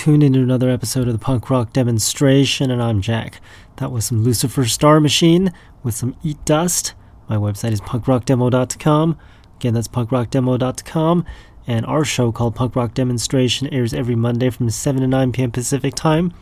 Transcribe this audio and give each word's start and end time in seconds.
tuned 0.00 0.22
into 0.22 0.40
another 0.40 0.70
episode 0.70 1.06
of 1.06 1.12
the 1.12 1.18
Punk 1.18 1.50
Rock 1.50 1.74
Demonstration, 1.74 2.70
and 2.70 2.82
I'm 2.82 3.02
Jack. 3.02 3.38
That 3.76 3.92
was 3.92 4.06
some 4.06 4.24
Lucifer 4.24 4.64
Star 4.64 4.98
Machine 4.98 5.52
with 5.82 5.94
some 5.94 6.16
Eat 6.22 6.42
Dust. 6.46 6.94
My 7.28 7.36
website 7.36 7.72
is 7.72 7.82
punkrockdemo.com. 7.82 9.18
Again, 9.56 9.74
that's 9.74 9.88
punkrockdemo.com. 9.88 11.26
And 11.66 11.84
our 11.84 12.06
show 12.06 12.32
called 12.32 12.54
Punk 12.54 12.76
Rock 12.76 12.94
Demonstration 12.94 13.68
airs 13.74 13.92
every 13.92 14.14
Monday 14.14 14.48
from 14.48 14.70
7 14.70 15.02
to 15.02 15.06
9 15.06 15.32
p.m. 15.32 15.50
Pacific 15.50 15.94
Time, 15.94 16.32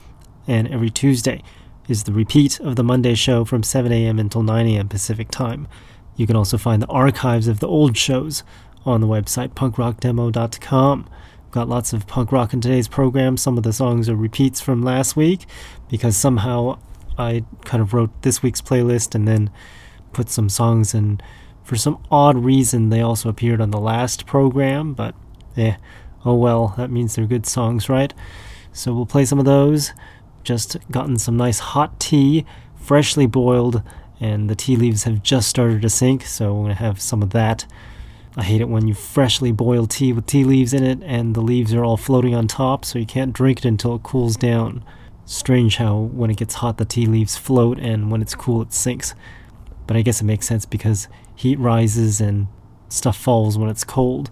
and 0.46 0.68
every 0.68 0.88
Tuesday 0.88 1.42
is 1.88 2.04
the 2.04 2.12
repeat 2.12 2.60
of 2.60 2.76
the 2.76 2.84
Monday 2.84 3.16
show 3.16 3.44
from 3.44 3.64
7 3.64 3.90
a.m. 3.90 4.20
until 4.20 4.44
9 4.44 4.68
a.m. 4.68 4.88
Pacific 4.88 5.32
Time. 5.32 5.66
You 6.14 6.28
can 6.28 6.36
also 6.36 6.58
find 6.58 6.80
the 6.80 6.86
archives 6.86 7.48
of 7.48 7.58
the 7.58 7.66
old 7.66 7.96
shows 7.96 8.44
on 8.86 9.00
the 9.00 9.08
website 9.08 9.48
punkrockdemo.com. 9.54 11.10
Got 11.50 11.68
lots 11.68 11.94
of 11.94 12.06
punk 12.06 12.30
rock 12.30 12.52
in 12.52 12.60
today's 12.60 12.88
program. 12.88 13.38
Some 13.38 13.56
of 13.56 13.64
the 13.64 13.72
songs 13.72 14.08
are 14.08 14.16
repeats 14.16 14.60
from 14.60 14.82
last 14.82 15.16
week 15.16 15.46
because 15.88 16.14
somehow 16.14 16.78
I 17.16 17.44
kind 17.64 17.80
of 17.82 17.94
wrote 17.94 18.10
this 18.20 18.42
week's 18.42 18.60
playlist 18.60 19.14
and 19.14 19.26
then 19.26 19.50
put 20.12 20.28
some 20.28 20.48
songs 20.50 20.94
in. 20.94 21.20
for 21.64 21.76
some 21.76 22.02
odd 22.10 22.36
reason 22.44 22.90
they 22.90 23.00
also 23.00 23.28
appeared 23.28 23.60
on 23.60 23.70
the 23.70 23.80
last 23.80 24.26
program, 24.26 24.92
but 24.92 25.14
eh, 25.56 25.76
oh 26.24 26.34
well, 26.34 26.74
that 26.76 26.90
means 26.90 27.14
they're 27.14 27.26
good 27.26 27.46
songs, 27.46 27.88
right? 27.88 28.12
So 28.72 28.94
we'll 28.94 29.06
play 29.06 29.24
some 29.24 29.38
of 29.38 29.44
those. 29.46 29.92
Just 30.44 30.76
gotten 30.90 31.18
some 31.18 31.36
nice 31.36 31.58
hot 31.58 31.98
tea, 31.98 32.44
freshly 32.76 33.26
boiled, 33.26 33.82
and 34.20 34.50
the 34.50 34.54
tea 34.54 34.76
leaves 34.76 35.04
have 35.04 35.22
just 35.22 35.48
started 35.48 35.80
to 35.82 35.90
sink, 35.90 36.24
so 36.24 36.52
we're 36.54 36.64
gonna 36.64 36.74
have 36.74 37.00
some 37.00 37.22
of 37.22 37.30
that. 37.30 37.66
I 38.38 38.44
hate 38.44 38.60
it 38.60 38.68
when 38.68 38.86
you 38.86 38.94
freshly 38.94 39.50
boil 39.50 39.88
tea 39.88 40.12
with 40.12 40.26
tea 40.26 40.44
leaves 40.44 40.72
in 40.72 40.84
it 40.84 41.00
and 41.02 41.34
the 41.34 41.40
leaves 41.40 41.74
are 41.74 41.84
all 41.84 41.96
floating 41.96 42.36
on 42.36 42.46
top, 42.46 42.84
so 42.84 43.00
you 43.00 43.04
can't 43.04 43.32
drink 43.32 43.58
it 43.58 43.64
until 43.64 43.96
it 43.96 44.04
cools 44.04 44.36
down. 44.36 44.84
Strange 45.26 45.78
how 45.78 45.96
when 45.98 46.30
it 46.30 46.36
gets 46.36 46.54
hot 46.54 46.78
the 46.78 46.84
tea 46.84 47.06
leaves 47.06 47.36
float 47.36 47.80
and 47.80 48.12
when 48.12 48.22
it's 48.22 48.36
cool 48.36 48.62
it 48.62 48.72
sinks. 48.72 49.12
But 49.88 49.96
I 49.96 50.02
guess 50.02 50.20
it 50.20 50.24
makes 50.24 50.46
sense 50.46 50.66
because 50.66 51.08
heat 51.34 51.58
rises 51.58 52.20
and 52.20 52.46
stuff 52.88 53.16
falls 53.16 53.58
when 53.58 53.70
it's 53.70 53.82
cold. 53.82 54.30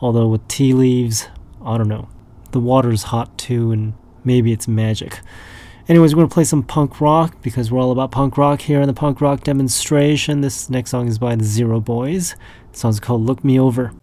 Although 0.00 0.28
with 0.28 0.46
tea 0.46 0.72
leaves, 0.72 1.26
I 1.60 1.76
don't 1.78 1.88
know. 1.88 2.08
The 2.52 2.60
water's 2.60 3.02
hot 3.04 3.36
too 3.36 3.72
and 3.72 3.94
maybe 4.22 4.52
it's 4.52 4.68
magic. 4.68 5.18
Anyways, 5.88 6.14
we're 6.14 6.20
going 6.20 6.28
to 6.28 6.34
play 6.34 6.44
some 6.44 6.62
punk 6.62 7.00
rock 7.00 7.40
because 7.40 7.72
we're 7.72 7.80
all 7.80 7.92
about 7.92 8.10
punk 8.10 8.36
rock 8.36 8.60
here 8.60 8.82
in 8.82 8.88
the 8.88 8.92
punk 8.92 9.22
rock 9.22 9.42
demonstration. 9.42 10.42
This 10.42 10.68
next 10.68 10.90
song 10.90 11.08
is 11.08 11.18
by 11.18 11.34
the 11.34 11.44
Zero 11.44 11.80
Boys. 11.80 12.36
The 12.72 12.78
song's 12.78 13.00
called 13.00 13.22
Look 13.22 13.42
Me 13.42 13.58
Over. 13.58 13.94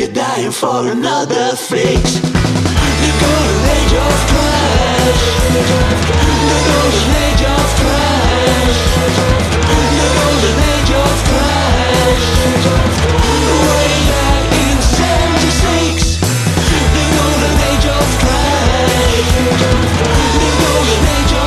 You're 0.00 0.12
dying 0.14 0.50
for 0.50 0.88
another 0.88 1.54
fix. 1.56 2.14
The 2.16 3.10
golden 3.20 3.64
age 3.76 3.94
of 4.06 4.16
trash. 4.30 5.22
The 6.48 6.58
golden 6.68 7.10
age 7.24 7.44
of 7.44 7.68
trash. 7.80 8.78
The 10.00 10.08
golden 10.16 10.56
age 10.72 10.92
of 11.04 11.14
trash. 11.28 12.24
Way 13.68 13.92
back 14.08 14.48
in 14.68 14.78
'76. 14.80 16.16
The 16.96 17.04
golden 17.16 17.56
age 17.68 17.88
of 17.92 18.08
age 21.12 21.34
of. 21.34 21.40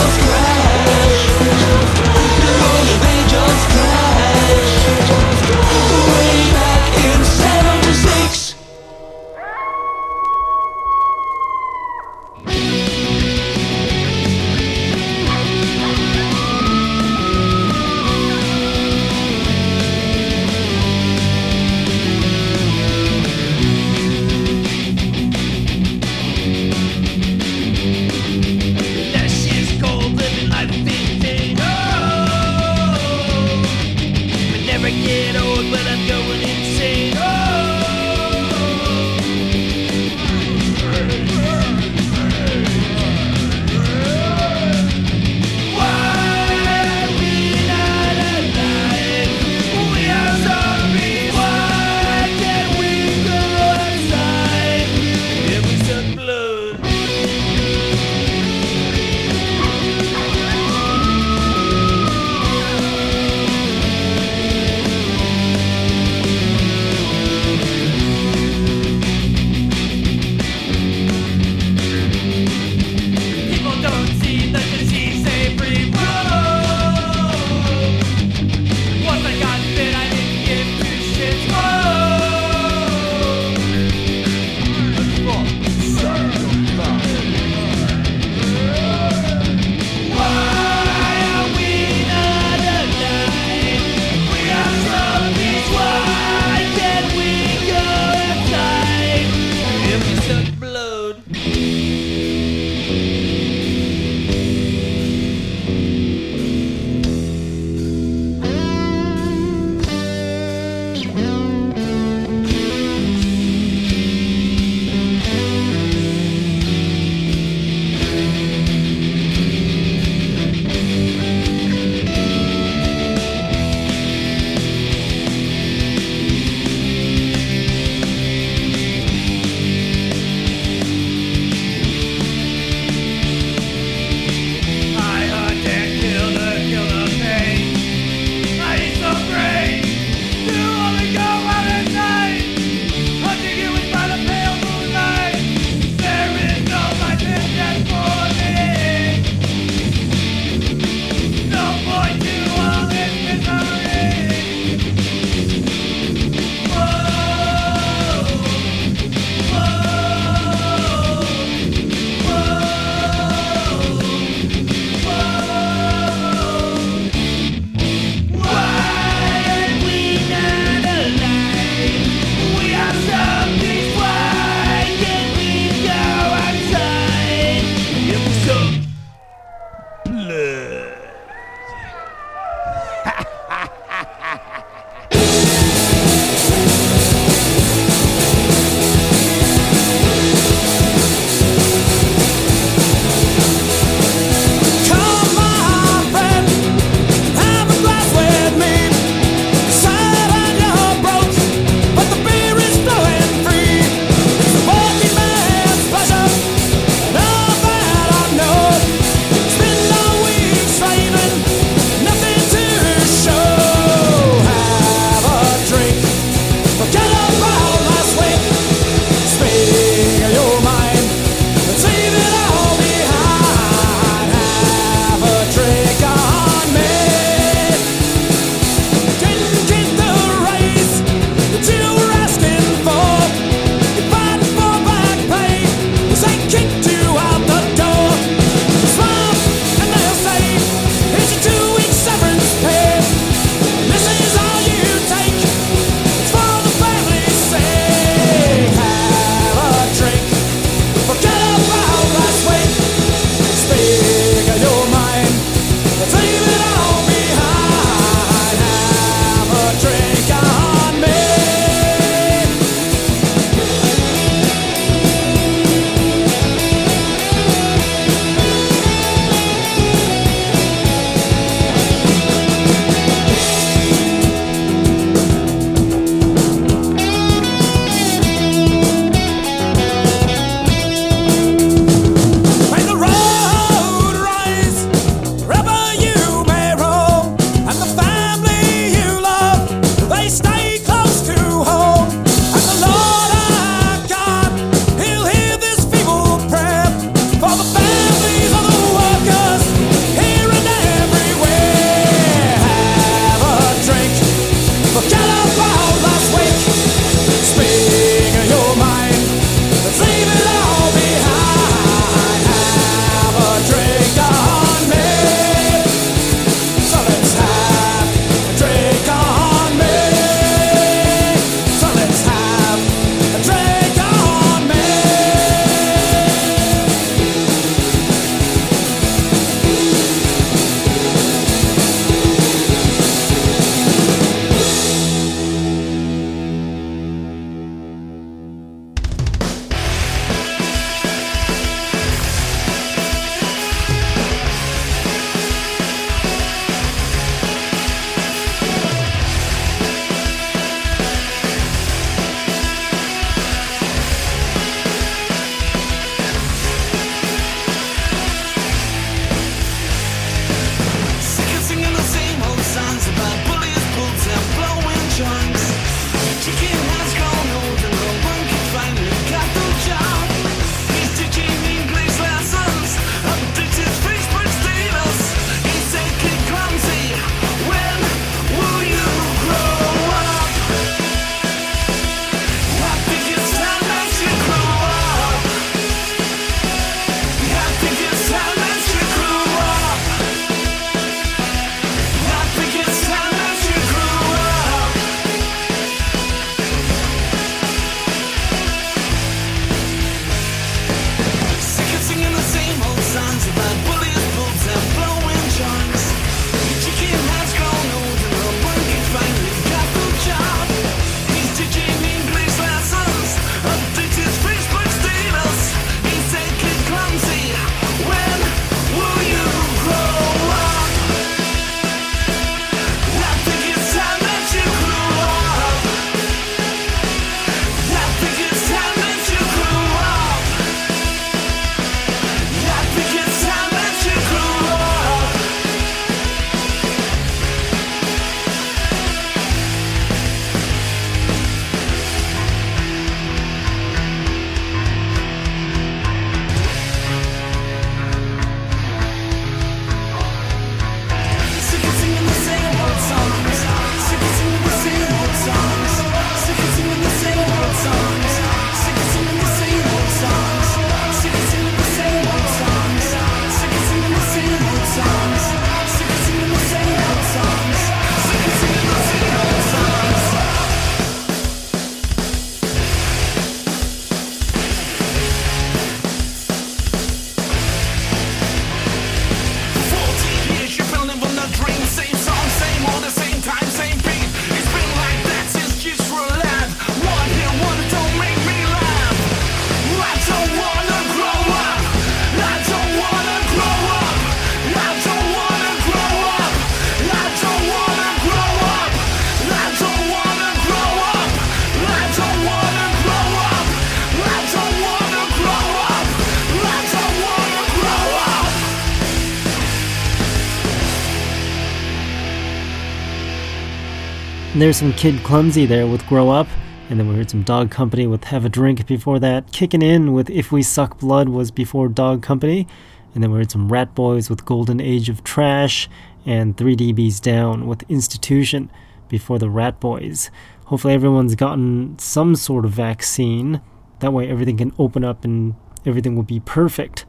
There's 514.63 514.77
some 514.77 514.93
Kid 514.93 515.21
Clumsy 515.25 515.65
there 515.65 515.85
with 515.85 516.07
Grow 516.07 516.29
Up. 516.29 516.47
And 516.89 516.97
then 516.97 517.09
we 517.09 517.15
heard 517.15 517.29
some 517.29 517.43
Dog 517.43 517.69
Company 517.69 518.07
with 518.07 518.23
Have 518.23 518.45
a 518.45 518.49
Drink 518.49 518.87
before 518.87 519.19
that. 519.19 519.51
Kicking 519.51 519.81
in 519.81 520.13
with 520.13 520.29
If 520.29 520.53
We 520.53 520.63
Suck 520.63 520.99
Blood 520.99 521.27
was 521.27 521.51
before 521.51 521.89
Dog 521.89 522.23
Company. 522.23 522.65
And 523.13 523.21
then 523.21 523.29
we 523.29 523.39
heard 523.39 523.51
some 523.51 523.69
Rat 523.69 523.93
Boys 523.93 524.29
with 524.29 524.45
Golden 524.45 524.79
Age 524.79 525.09
of 525.09 525.21
Trash. 525.21 525.89
And 526.25 526.55
3DB's 526.55 527.19
Down 527.19 527.67
with 527.67 527.83
Institution 527.89 528.71
before 529.09 529.37
the 529.37 529.49
Rat 529.49 529.81
Boys. 529.81 530.31
Hopefully, 530.67 530.93
everyone's 530.93 531.35
gotten 531.35 531.99
some 531.99 532.33
sort 532.33 532.63
of 532.63 532.71
vaccine. 532.71 533.59
That 533.99 534.13
way, 534.13 534.29
everything 534.29 534.55
can 534.55 534.71
open 534.79 535.03
up 535.03 535.25
and 535.25 535.55
everything 535.85 536.15
will 536.15 536.23
be 536.23 536.39
perfect. 536.39 537.03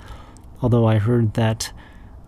Although 0.61 0.87
I 0.87 0.99
heard 0.99 1.35
that 1.35 1.73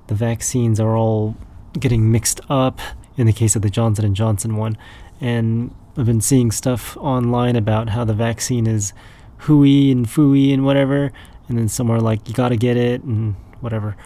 the 0.06 0.14
vaccines 0.14 0.78
are 0.78 0.96
all 0.96 1.34
getting 1.72 2.12
mixed 2.12 2.40
up 2.48 2.80
in 3.16 3.26
the 3.26 3.32
case 3.32 3.56
of 3.56 3.62
the 3.62 3.70
Johnson 3.70 4.14
& 4.14 4.14
Johnson 4.14 4.56
one 4.56 4.76
and 5.20 5.74
I've 5.96 6.06
been 6.06 6.20
seeing 6.20 6.50
stuff 6.50 6.96
online 6.98 7.56
about 7.56 7.90
how 7.90 8.04
the 8.04 8.14
vaccine 8.14 8.66
is 8.66 8.92
hooey 9.38 9.90
and 9.90 10.06
fooey 10.06 10.52
and 10.52 10.64
whatever 10.64 11.12
and 11.48 11.58
then 11.58 11.68
some 11.68 11.90
are 11.90 12.00
like 12.00 12.28
you 12.28 12.34
got 12.34 12.48
to 12.50 12.56
get 12.56 12.76
it 12.76 13.02
and 13.02 13.34
whatever 13.60 13.96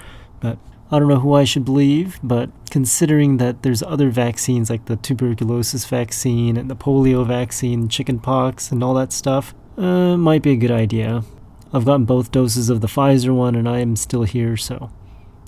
but 0.40 0.58
I 0.92 0.98
don't 0.98 1.08
know 1.08 1.20
who 1.20 1.34
I 1.34 1.44
should 1.44 1.64
believe, 1.64 2.18
but 2.20 2.50
considering 2.68 3.36
that 3.36 3.62
there's 3.62 3.80
other 3.80 4.10
vaccines 4.10 4.68
like 4.68 4.86
the 4.86 4.96
tuberculosis 4.96 5.84
vaccine 5.84 6.56
and 6.56 6.68
the 6.68 6.74
polio 6.74 7.24
vaccine, 7.24 7.88
chickenpox, 7.88 8.72
and 8.72 8.82
all 8.82 8.94
that 8.94 9.12
stuff, 9.12 9.54
uh, 9.78 10.16
might 10.16 10.42
be 10.42 10.50
a 10.50 10.56
good 10.56 10.72
idea. 10.72 11.22
I've 11.72 11.84
gotten 11.84 12.06
both 12.06 12.32
doses 12.32 12.70
of 12.70 12.80
the 12.80 12.88
Pfizer 12.88 13.32
one 13.32 13.54
and 13.54 13.68
I 13.68 13.78
am 13.78 13.94
still 13.94 14.24
here, 14.24 14.56
so 14.56 14.90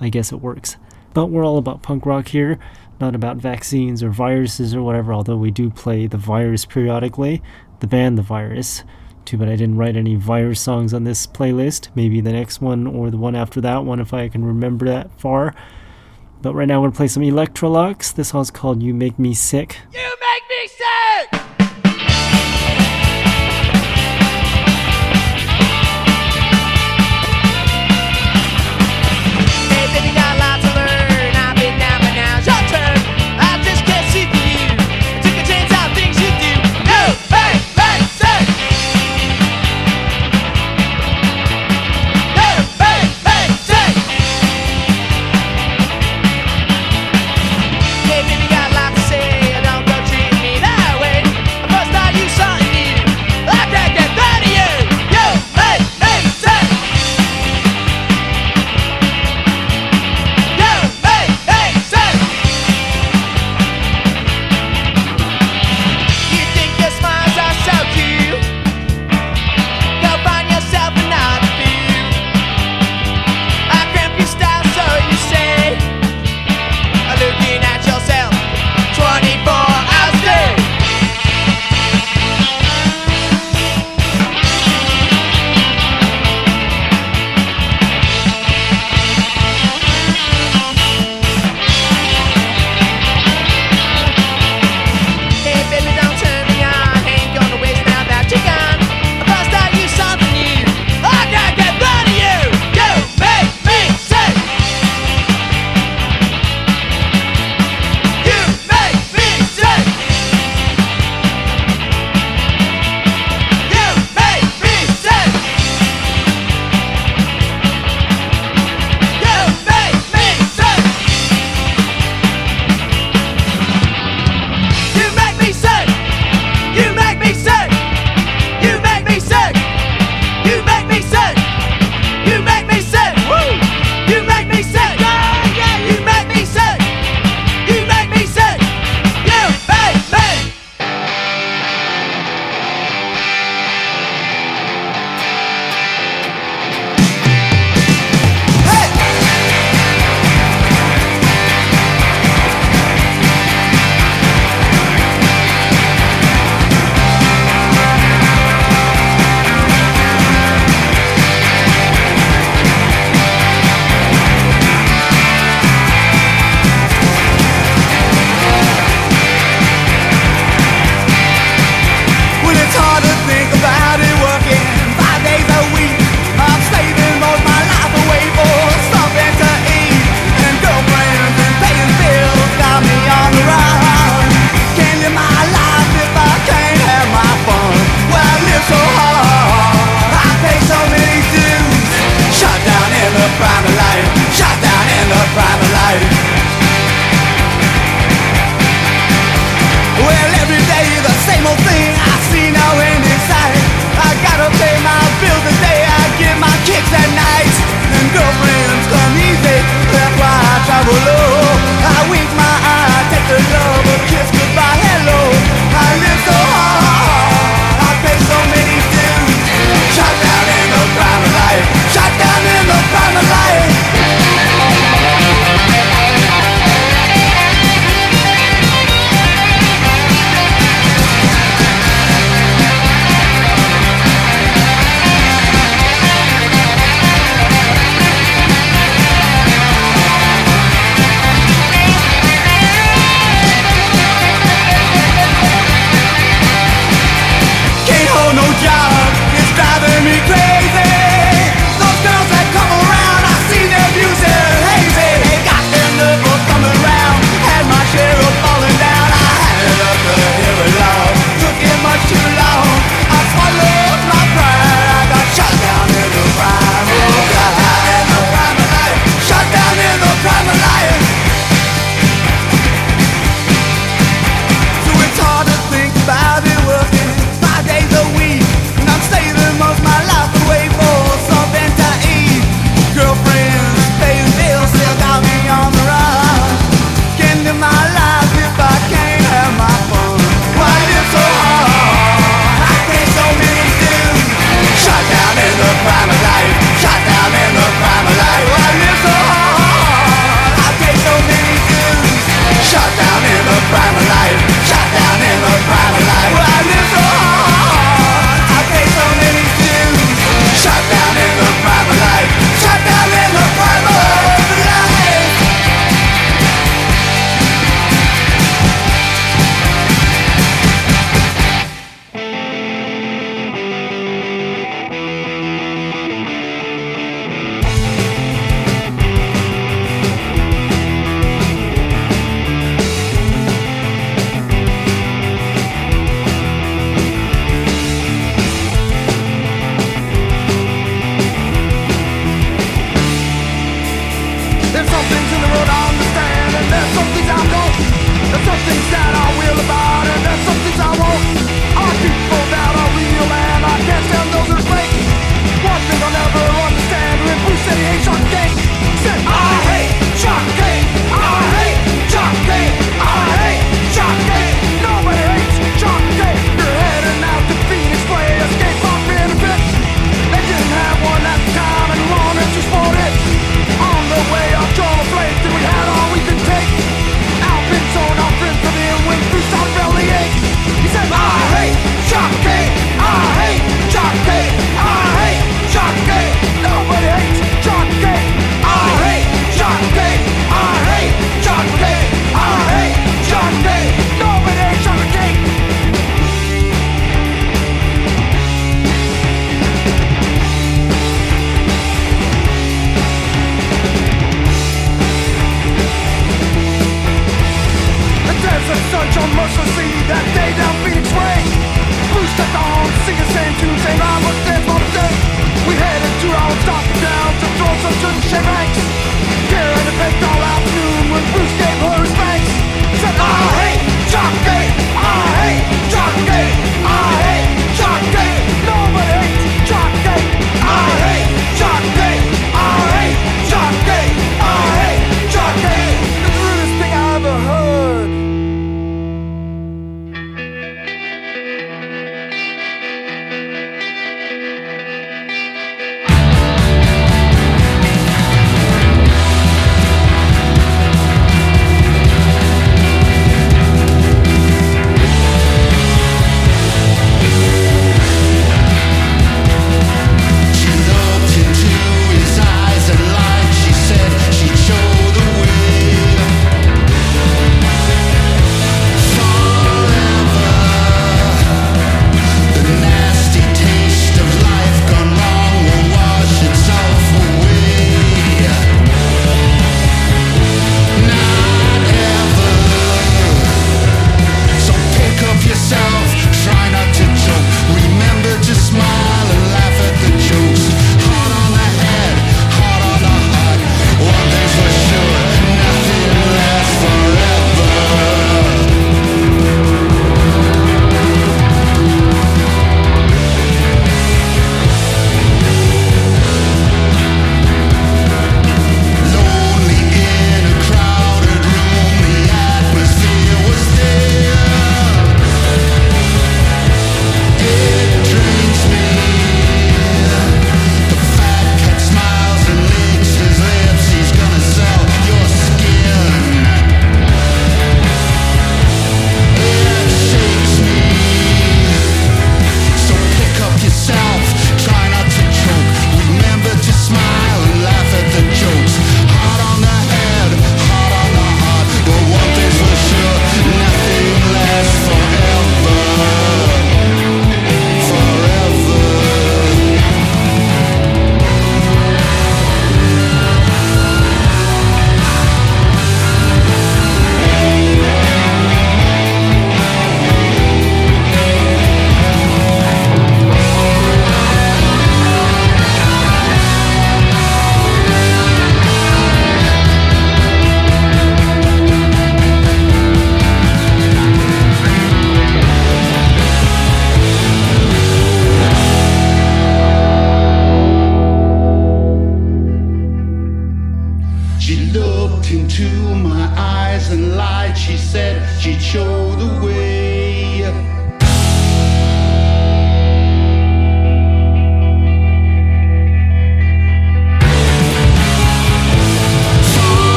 I 0.00 0.08
guess 0.08 0.32
it 0.32 0.40
works. 0.40 0.78
But 1.12 1.26
we're 1.26 1.44
all 1.44 1.58
about 1.58 1.82
punk 1.82 2.06
rock 2.06 2.28
here, 2.28 2.58
not 3.00 3.14
about 3.14 3.36
vaccines 3.36 4.02
or 4.02 4.10
viruses 4.10 4.74
or 4.74 4.82
whatever, 4.82 5.12
although 5.12 5.36
we 5.36 5.50
do 5.50 5.70
play 5.70 6.06
the 6.06 6.16
virus 6.16 6.64
periodically, 6.64 7.42
the 7.80 7.86
band 7.86 8.16
The 8.16 8.22
Virus. 8.22 8.84
Too 9.24 9.36
bad 9.36 9.48
I 9.48 9.56
didn't 9.56 9.76
write 9.76 9.96
any 9.96 10.14
virus 10.14 10.60
songs 10.60 10.94
on 10.94 11.04
this 11.04 11.26
playlist. 11.26 11.88
Maybe 11.96 12.20
the 12.20 12.32
next 12.32 12.60
one 12.60 12.86
or 12.86 13.10
the 13.10 13.16
one 13.16 13.34
after 13.34 13.60
that 13.60 13.84
one 13.84 13.98
if 13.98 14.14
I 14.14 14.28
can 14.28 14.44
remember 14.44 14.86
that 14.86 15.10
far. 15.18 15.52
But 16.42 16.54
right 16.54 16.68
now 16.68 16.80
we're 16.80 16.88
gonna 16.88 16.96
play 16.96 17.08
some 17.08 17.24
Electrolux. 17.24 18.14
This 18.14 18.28
song's 18.28 18.52
called 18.52 18.82
You 18.82 18.94
Make 18.94 19.18
Me 19.18 19.34
Sick. 19.34 19.78
You 19.92 20.12
make 20.20 20.42
me 20.48 20.68
sick! 20.68 21.75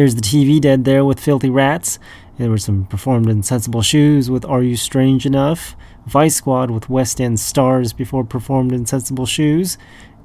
There's 0.00 0.14
the 0.14 0.22
TV 0.22 0.58
Dead 0.58 0.86
there 0.86 1.04
with 1.04 1.20
Filthy 1.20 1.50
Rats. 1.50 1.98
There 2.38 2.48
were 2.48 2.56
some 2.56 2.86
performed 2.86 3.28
in 3.28 3.42
Sensible 3.42 3.82
Shoes 3.82 4.30
with 4.30 4.46
Are 4.46 4.62
You 4.62 4.74
Strange 4.74 5.26
Enough? 5.26 5.76
Vice 6.06 6.36
Squad 6.36 6.70
with 6.70 6.88
West 6.88 7.20
End 7.20 7.38
Stars 7.38 7.92
before 7.92 8.24
performed 8.24 8.72
in 8.72 8.86
Sensible 8.86 9.26
Shoes. 9.26 9.76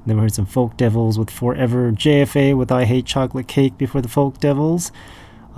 Then 0.06 0.16
we 0.16 0.22
heard 0.22 0.32
some 0.32 0.46
Folk 0.46 0.78
Devils 0.78 1.18
with 1.18 1.28
Forever 1.28 1.92
JFA 1.92 2.56
with 2.56 2.72
I 2.72 2.86
Hate 2.86 3.04
Chocolate 3.04 3.48
Cake 3.48 3.76
before 3.76 4.00
the 4.00 4.08
Folk 4.08 4.38
Devils. 4.40 4.92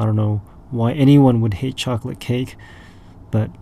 I 0.01 0.05
don't 0.05 0.17
know 0.17 0.43
why 0.73 0.95
anyone 0.95 1.41
would 1.41 1.55
hate 1.55 1.77
chocolate 1.77 2.19
cake, 2.19 2.57
but 3.31 3.53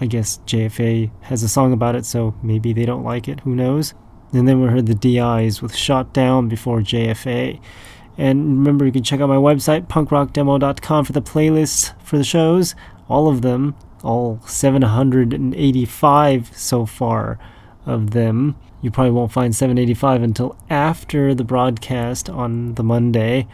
I 0.00 0.06
guess 0.06 0.40
JFA 0.48 1.12
has 1.20 1.44
a 1.44 1.48
song 1.48 1.72
about 1.72 1.94
it, 1.94 2.04
so 2.04 2.34
maybe 2.42 2.72
they 2.72 2.86
don't 2.86 3.04
like 3.04 3.28
it. 3.28 3.38
Who 3.38 3.54
knows? 3.54 3.94
And 4.32 4.48
then 4.48 4.60
we 4.60 4.66
heard 4.66 4.86
the 4.86 4.96
DIs 4.96 5.62
with 5.62 5.76
Shot 5.76 6.12
Down 6.12 6.48
before 6.48 6.80
JFA. 6.80 7.60
And 8.18 8.58
remember, 8.58 8.84
you 8.84 8.92
can 8.92 9.02
check 9.02 9.20
out 9.20 9.28
my 9.28 9.36
website, 9.36 9.88
punkrockdemo.com, 9.88 11.04
for 11.04 11.12
the 11.12 11.22
playlists 11.22 11.92
for 12.02 12.18
the 12.18 12.24
shows. 12.24 12.74
All 13.08 13.28
of 13.28 13.42
them, 13.42 13.74
all 14.02 14.40
785 14.46 16.56
so 16.56 16.86
far 16.86 17.38
of 17.86 18.10
them. 18.10 18.56
You 18.80 18.90
probably 18.90 19.12
won't 19.12 19.32
find 19.32 19.54
785 19.54 20.22
until 20.22 20.56
after 20.68 21.34
the 21.34 21.44
broadcast 21.44 22.28
on 22.28 22.74
the 22.74 22.82
Monday, 22.82 23.46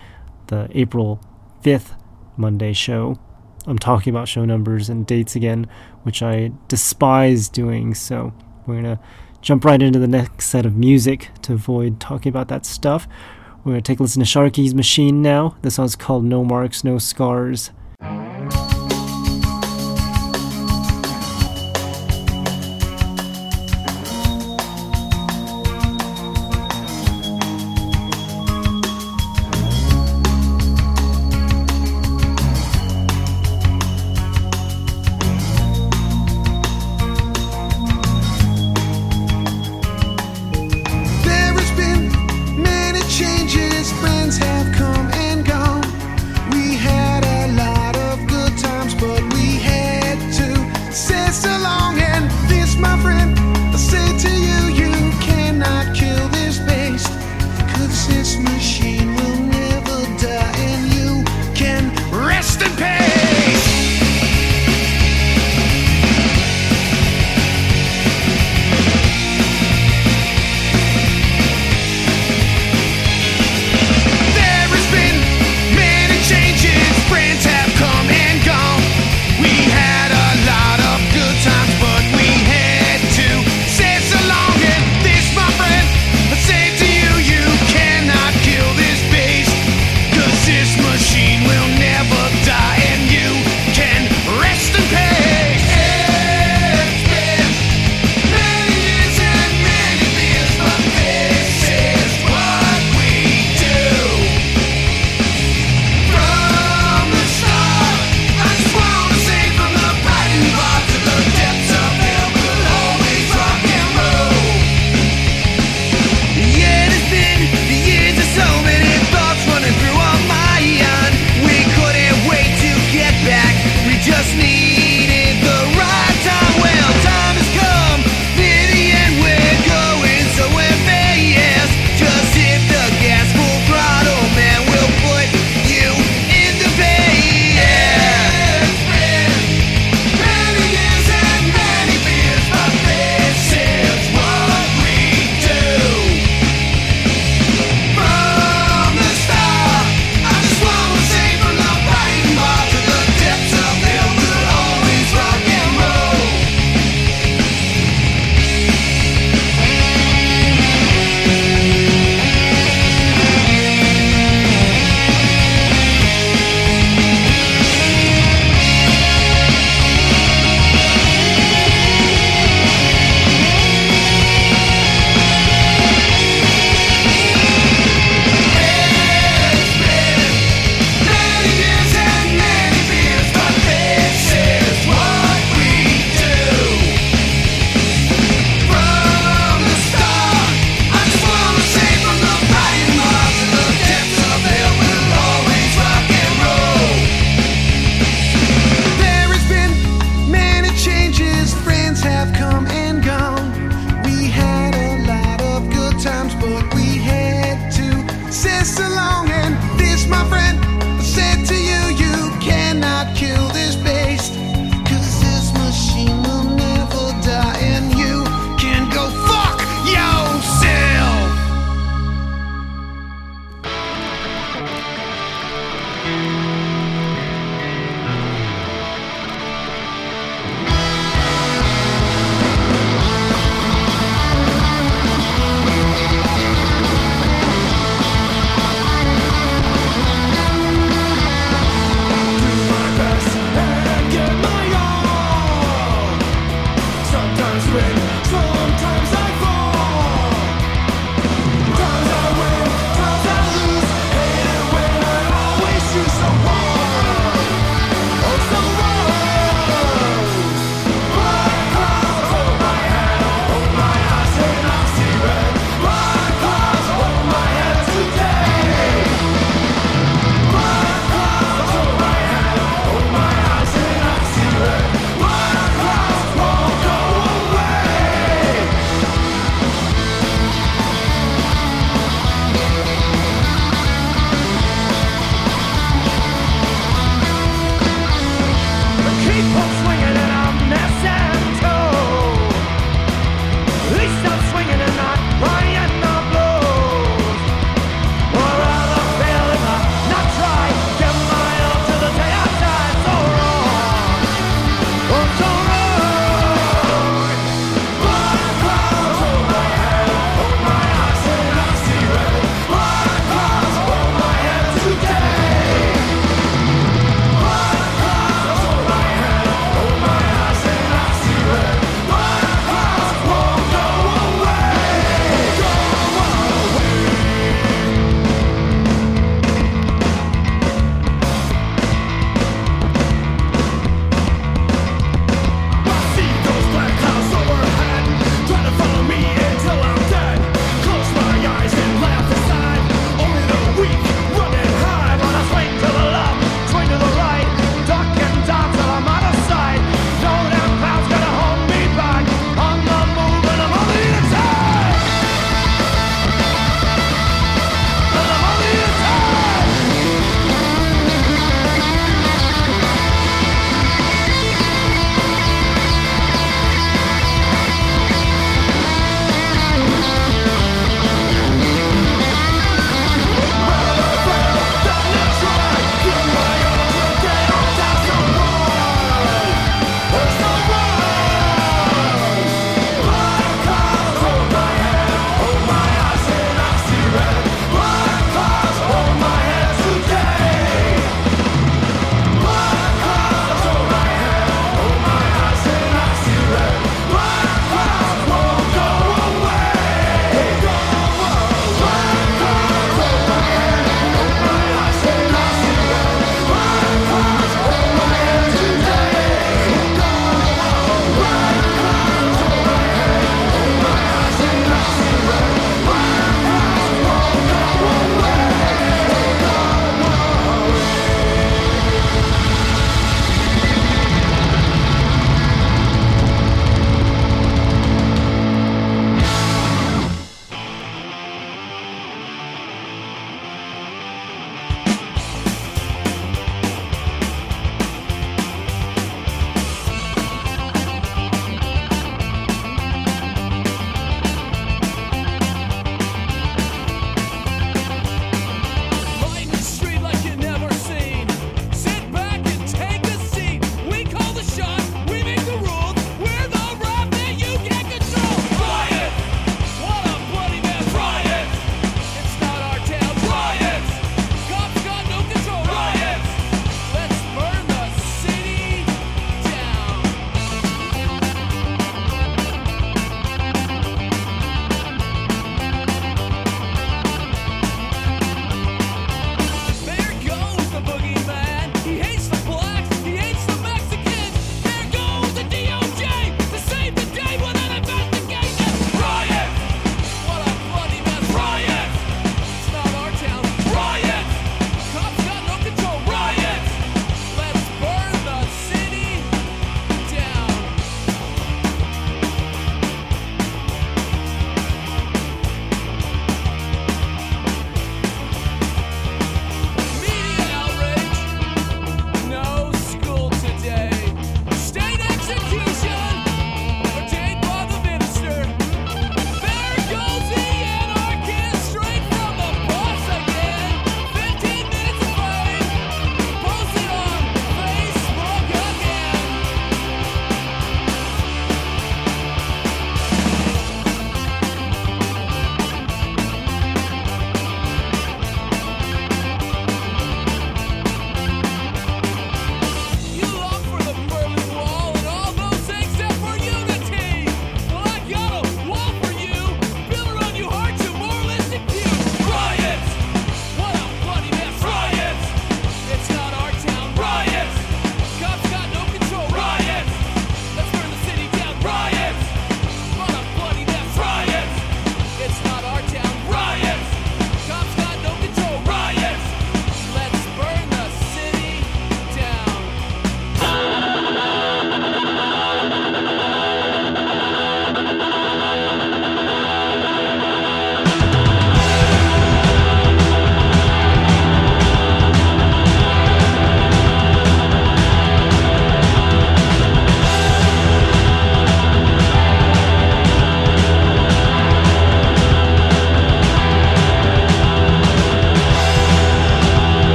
the 0.46 0.68
April 0.72 1.20
5th 1.62 1.94
Monday 2.36 2.72
show. 2.72 3.18
I'm 3.66 3.78
talking 3.78 4.14
about 4.14 4.28
show 4.28 4.44
numbers 4.44 4.88
and 4.88 5.06
dates 5.06 5.36
again, 5.36 5.66
which 6.02 6.22
I 6.22 6.52
despise 6.68 7.50
doing, 7.50 7.94
so 7.94 8.32
we're 8.66 8.80
going 8.80 8.96
to 8.96 9.00
jump 9.42 9.64
right 9.64 9.82
into 9.82 9.98
the 9.98 10.08
next 10.08 10.46
set 10.46 10.64
of 10.64 10.74
music 10.74 11.30
to 11.42 11.52
avoid 11.52 12.00
talking 12.00 12.30
about 12.30 12.48
that 12.48 12.64
stuff. 12.64 13.06
We're 13.64 13.72
going 13.72 13.82
to 13.82 13.92
take 13.92 14.00
a 14.00 14.02
listen 14.02 14.24
to 14.24 14.26
Sharky's 14.26 14.74
Machine 14.74 15.20
now. 15.20 15.56
This 15.62 15.74
song's 15.74 15.96
called 15.96 16.24
No 16.24 16.44
Marks, 16.44 16.84
No 16.84 16.98
Scars. 16.98 17.70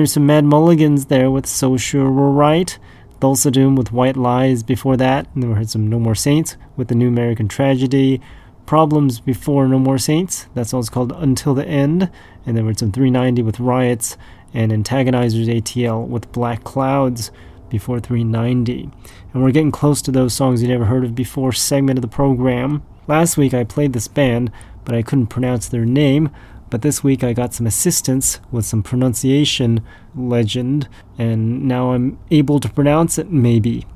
There's 0.00 0.14
some 0.14 0.24
Mad 0.24 0.46
Mulligans 0.46 1.06
there 1.06 1.30
with 1.30 1.44
So 1.44 1.76
Sure 1.76 2.10
We're 2.10 2.30
Right. 2.30 2.78
Thulsa 3.20 3.52
Doom 3.52 3.76
with 3.76 3.92
White 3.92 4.16
Lies 4.16 4.62
before 4.62 4.96
that. 4.96 5.28
And 5.34 5.42
then 5.42 5.50
we 5.50 5.56
heard 5.56 5.68
some 5.68 5.88
No 5.88 5.98
More 5.98 6.14
Saints 6.14 6.56
with 6.74 6.88
the 6.88 6.94
New 6.94 7.08
American 7.08 7.48
Tragedy. 7.48 8.18
Problems 8.64 9.20
before 9.20 9.68
No 9.68 9.78
More 9.78 9.98
Saints. 9.98 10.46
That 10.54 10.68
song's 10.68 10.88
called 10.88 11.12
Until 11.12 11.52
the 11.52 11.66
End. 11.66 12.10
And 12.46 12.56
then 12.56 12.64
we 12.64 12.70
had 12.70 12.78
some 12.78 12.92
390 12.92 13.42
with 13.42 13.60
Riots 13.60 14.16
and 14.54 14.72
Antagonizers 14.72 15.48
ATL 15.48 16.08
with 16.08 16.32
Black 16.32 16.64
Clouds 16.64 17.30
before 17.68 18.00
390. 18.00 18.88
And 19.34 19.42
we're 19.42 19.50
getting 19.50 19.70
close 19.70 20.00
to 20.00 20.10
those 20.10 20.32
songs 20.32 20.62
you 20.62 20.68
never 20.68 20.86
heard 20.86 21.04
of 21.04 21.14
before 21.14 21.52
segment 21.52 21.98
of 21.98 22.02
the 22.02 22.08
program. 22.08 22.82
Last 23.06 23.36
week 23.36 23.52
I 23.52 23.64
played 23.64 23.92
this 23.92 24.08
band, 24.08 24.50
but 24.86 24.94
I 24.94 25.02
couldn't 25.02 25.26
pronounce 25.26 25.68
their 25.68 25.84
name. 25.84 26.30
But 26.70 26.82
this 26.82 27.02
week 27.02 27.24
I 27.24 27.32
got 27.32 27.52
some 27.52 27.66
assistance 27.66 28.40
with 28.50 28.64
some 28.64 28.82
pronunciation 28.82 29.84
legend, 30.14 30.88
and 31.18 31.64
now 31.66 31.92
I'm 31.92 32.18
able 32.30 32.60
to 32.60 32.68
pronounce 32.68 33.18
it 33.18 33.30
maybe. 33.30 33.86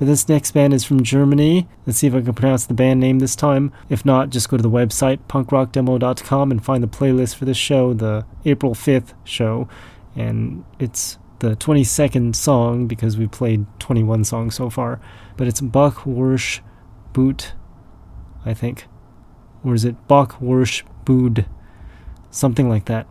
But 0.00 0.06
this 0.06 0.30
next 0.30 0.52
band 0.52 0.72
is 0.72 0.82
from 0.82 1.02
Germany. 1.02 1.68
Let's 1.84 1.98
see 1.98 2.06
if 2.06 2.14
I 2.14 2.22
can 2.22 2.32
pronounce 2.32 2.64
the 2.64 2.72
band 2.72 3.00
name 3.00 3.18
this 3.18 3.36
time. 3.36 3.70
If 3.90 4.06
not, 4.06 4.30
just 4.30 4.48
go 4.48 4.56
to 4.56 4.62
the 4.62 4.70
website 4.70 5.18
punkrockdemo.com 5.28 6.50
and 6.50 6.64
find 6.64 6.82
the 6.82 6.88
playlist 6.88 7.34
for 7.34 7.44
this 7.44 7.58
show, 7.58 7.92
the 7.92 8.24
April 8.46 8.74
5th 8.74 9.12
show. 9.24 9.68
And 10.16 10.64
it's 10.78 11.18
the 11.40 11.54
22nd 11.56 12.34
song 12.34 12.86
because 12.86 13.18
we 13.18 13.26
played 13.26 13.66
21 13.78 14.24
songs 14.24 14.54
so 14.54 14.70
far. 14.70 15.02
But 15.36 15.48
it's 15.48 15.60
Bach 15.60 16.04
Wursch 16.04 16.60
Boot, 17.12 17.52
I 18.46 18.54
think. 18.54 18.86
Or 19.62 19.74
is 19.74 19.84
it 19.84 20.08
Bach 20.08 20.40
Wursch 20.40 20.82
Bood? 21.04 21.44
Something 22.30 22.68
like 22.68 22.84
that. 22.86 23.06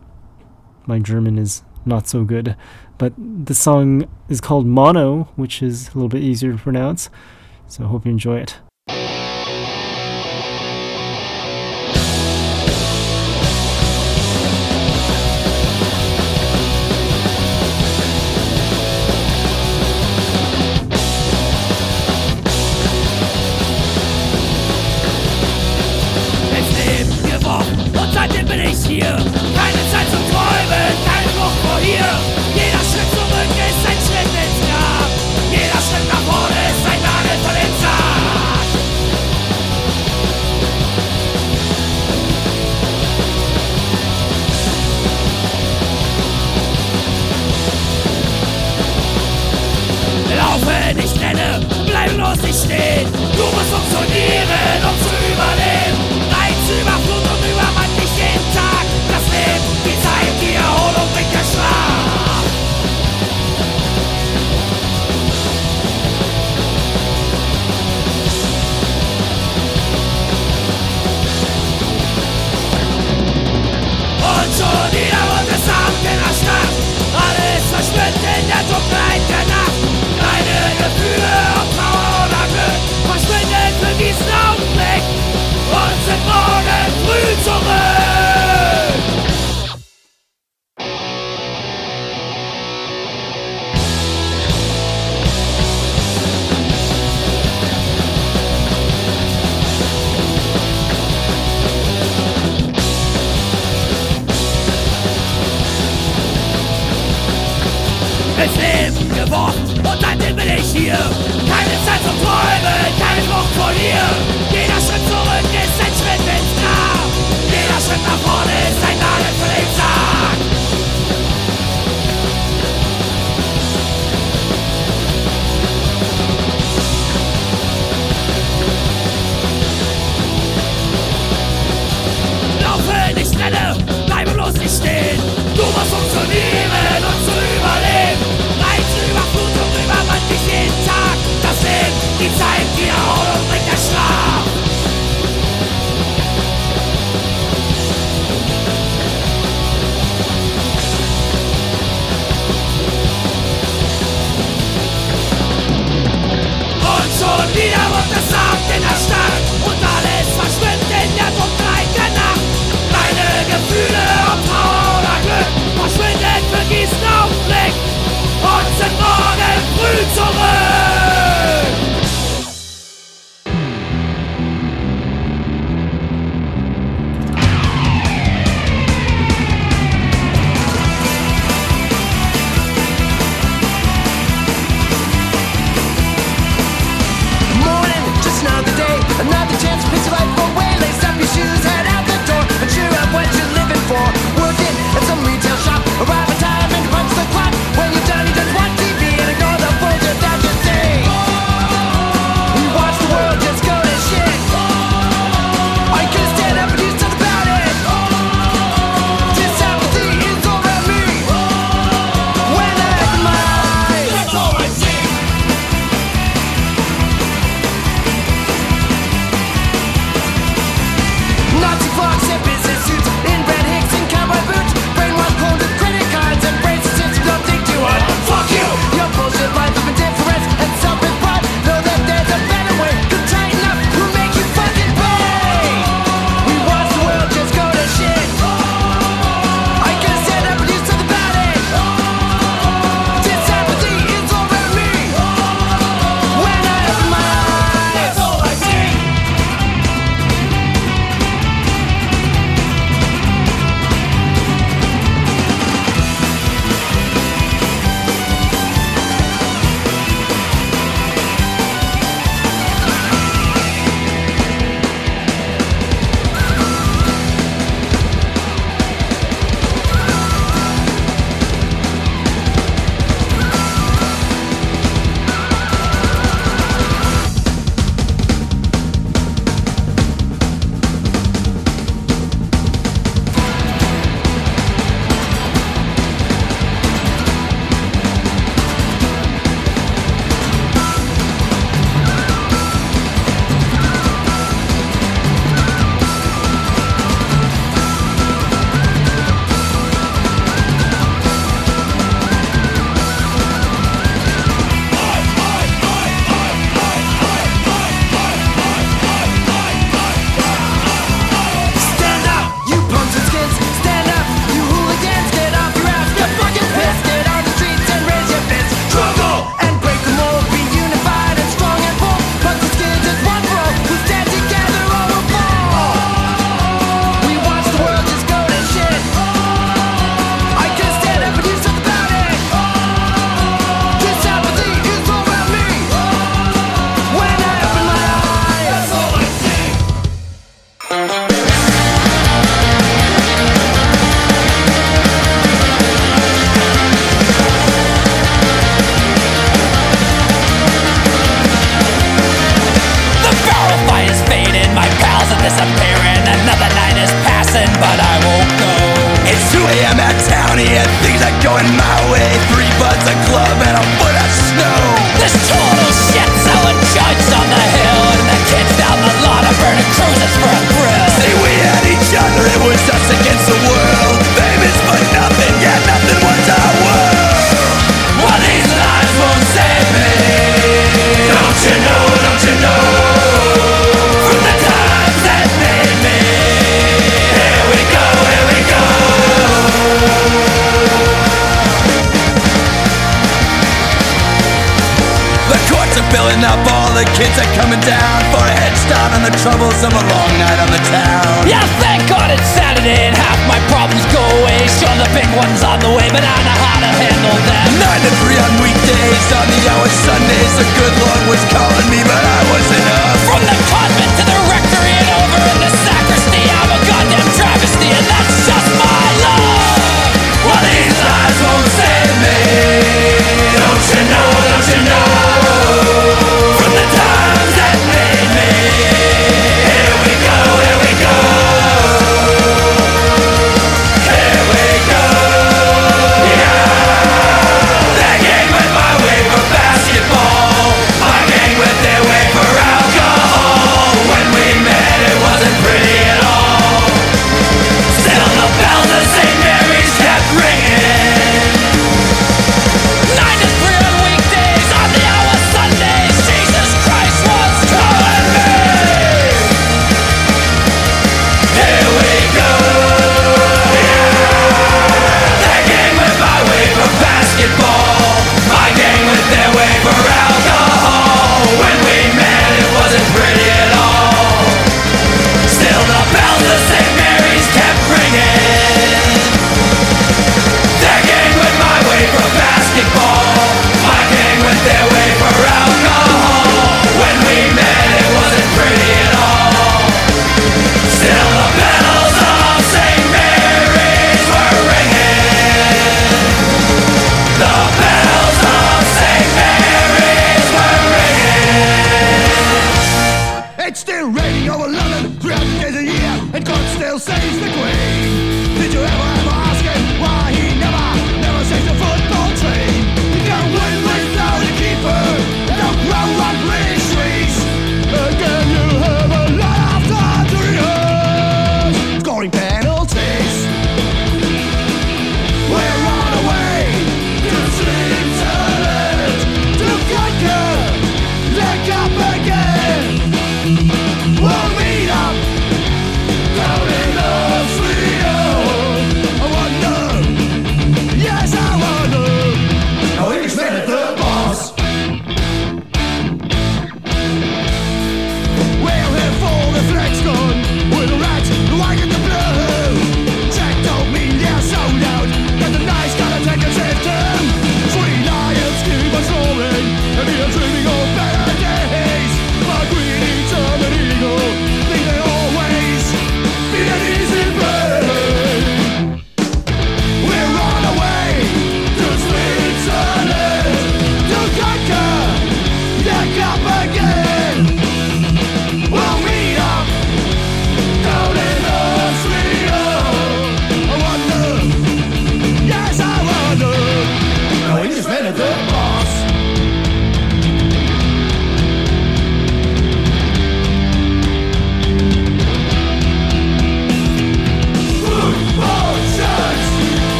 My 0.86 0.98
German 0.98 1.38
is 1.38 1.62
not 1.84 2.08
so 2.08 2.24
good. 2.24 2.56
But 2.98 3.12
the 3.16 3.54
song 3.54 4.08
is 4.28 4.40
called 4.40 4.66
Mono, 4.66 5.24
which 5.36 5.62
is 5.62 5.88
a 5.88 5.94
little 5.94 6.08
bit 6.08 6.22
easier 6.22 6.52
to 6.52 6.58
pronounce. 6.58 7.10
So 7.66 7.84
I 7.84 7.86
hope 7.88 8.04
you 8.04 8.12
enjoy 8.12 8.38
it. 8.38 8.58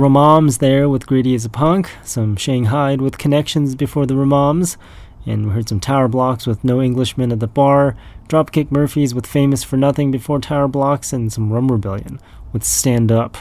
Ramams 0.00 0.60
there 0.60 0.88
with 0.88 1.06
Greedy 1.06 1.34
as 1.34 1.44
a 1.44 1.50
Punk, 1.50 1.90
some 2.02 2.34
Shanghai 2.34 2.96
with 2.96 3.18
connections 3.18 3.74
before 3.74 4.06
the 4.06 4.14
Ramams, 4.14 4.78
and 5.26 5.46
we 5.46 5.52
heard 5.52 5.68
some 5.68 5.78
Tower 5.78 6.08
Blocks 6.08 6.46
with 6.46 6.64
No 6.64 6.80
Englishman 6.80 7.30
at 7.30 7.40
the 7.40 7.46
Bar, 7.46 7.94
Dropkick 8.26 8.70
Murphys 8.70 9.14
with 9.14 9.26
Famous 9.26 9.62
for 9.62 9.76
Nothing 9.76 10.10
before 10.10 10.40
Tower 10.40 10.68
Blocks, 10.68 11.12
and 11.12 11.30
some 11.30 11.52
Rum 11.52 11.70
Rebellion 11.70 12.18
with 12.52 12.64
Stand 12.64 13.12
Up. 13.12 13.36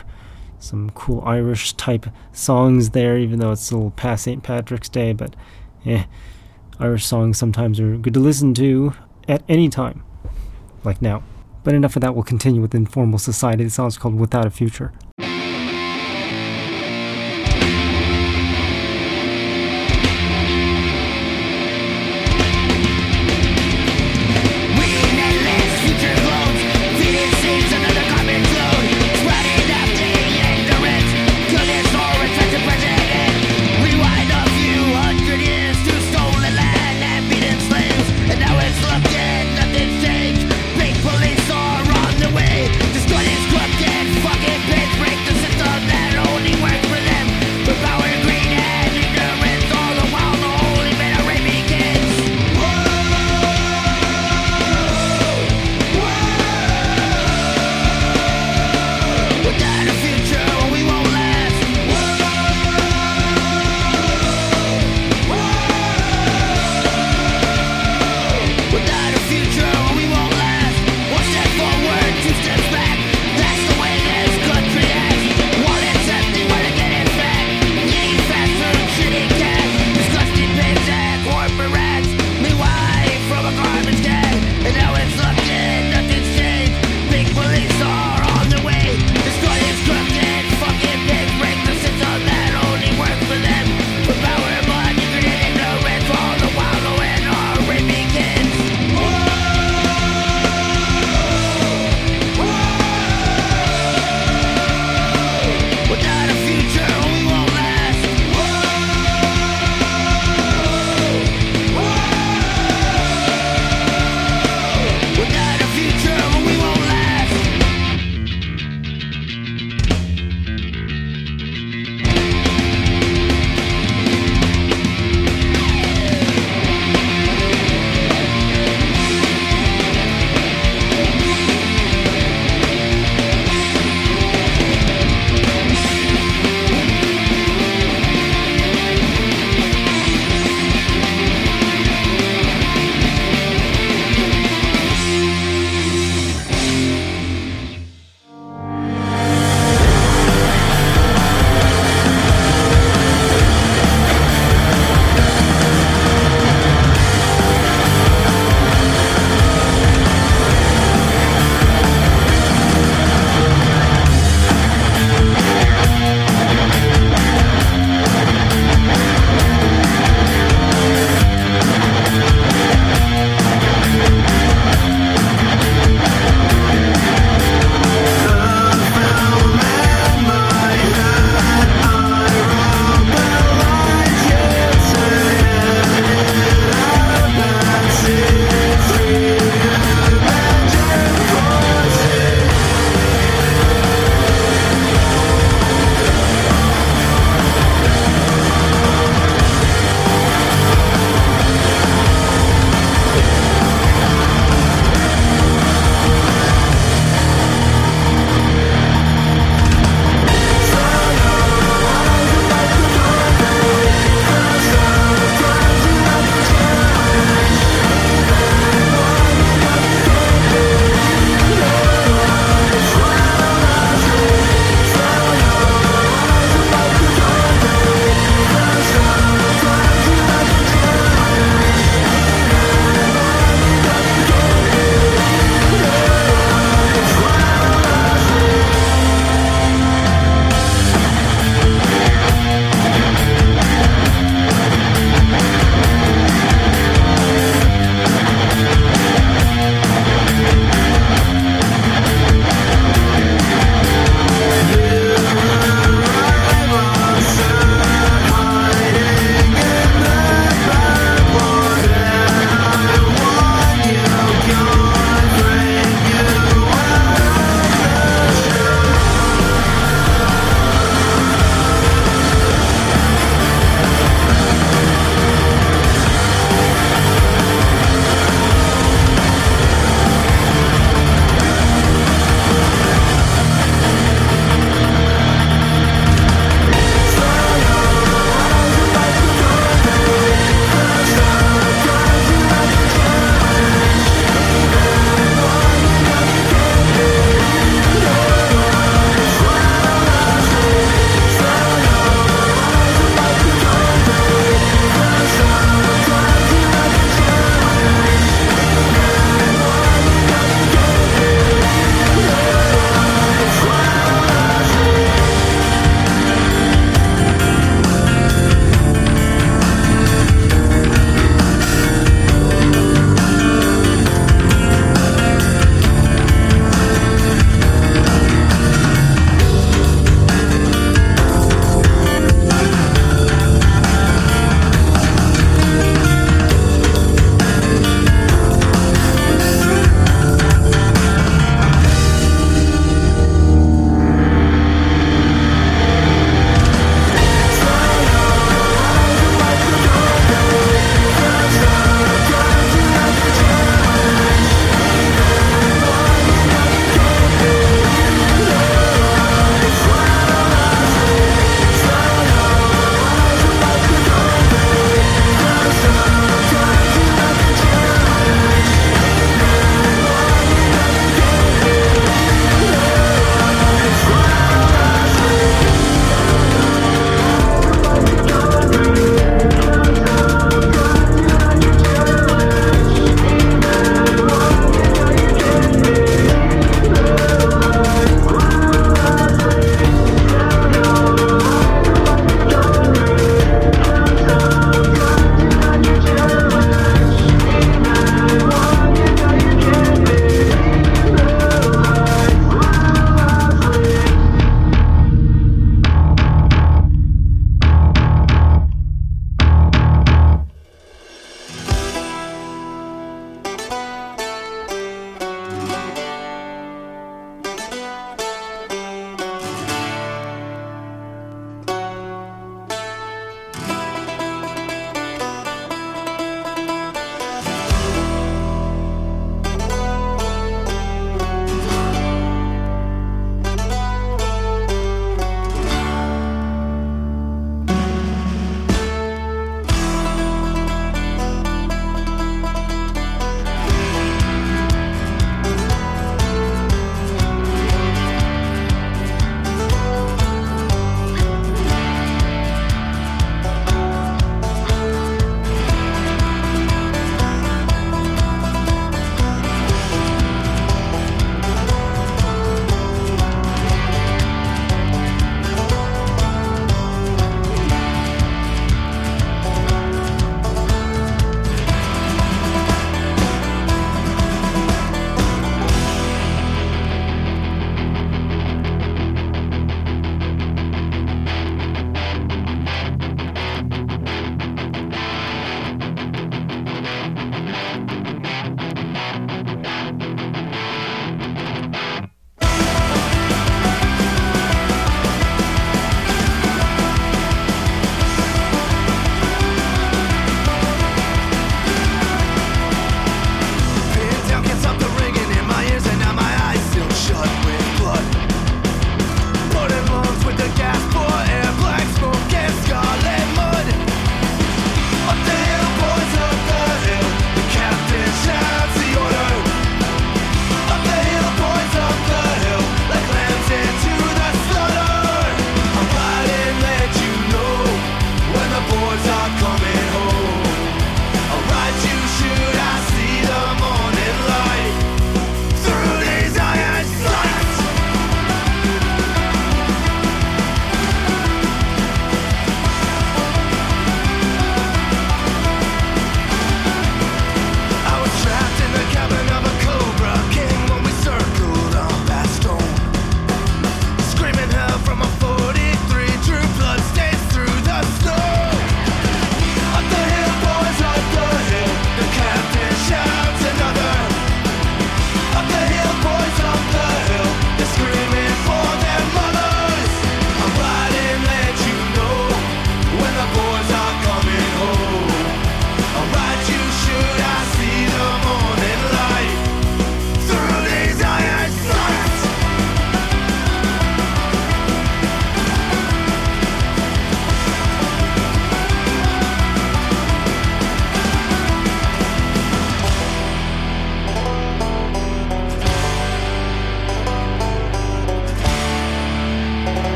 some 0.59 0.89
cool 0.89 1.23
Irish 1.25 1.71
type 1.73 2.07
songs 2.33 2.89
there, 2.89 3.17
even 3.17 3.39
though 3.39 3.53
it's 3.53 3.71
a 3.71 3.75
little 3.75 3.91
past 3.91 4.25
St. 4.25 4.43
Patrick's 4.43 4.89
Day. 4.89 5.13
But 5.13 5.37
eh, 5.85 6.03
Irish 6.77 7.05
songs 7.05 7.37
sometimes 7.37 7.79
are 7.79 7.95
good 7.95 8.13
to 8.15 8.19
listen 8.19 8.53
to 8.55 8.93
at 9.29 9.41
any 9.47 9.69
time, 9.69 10.03
like 10.83 11.01
now. 11.01 11.23
But 11.63 11.73
enough 11.73 11.95
of 11.95 12.01
that. 12.01 12.13
We'll 12.15 12.23
continue 12.25 12.61
with 12.61 12.75
Informal 12.75 13.19
Society. 13.19 13.63
The 13.63 13.69
song's 13.69 13.97
called 13.97 14.19
Without 14.19 14.45
a 14.45 14.49
Future. 14.49 14.91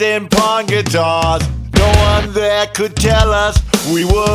and 0.00 0.30
pawn 0.30 0.66
guitars. 0.66 1.42
No 1.76 1.86
one 1.86 2.32
there 2.32 2.66
could 2.68 2.96
tell 2.96 3.30
us 3.30 3.56
we 3.92 4.04
were 4.04 4.33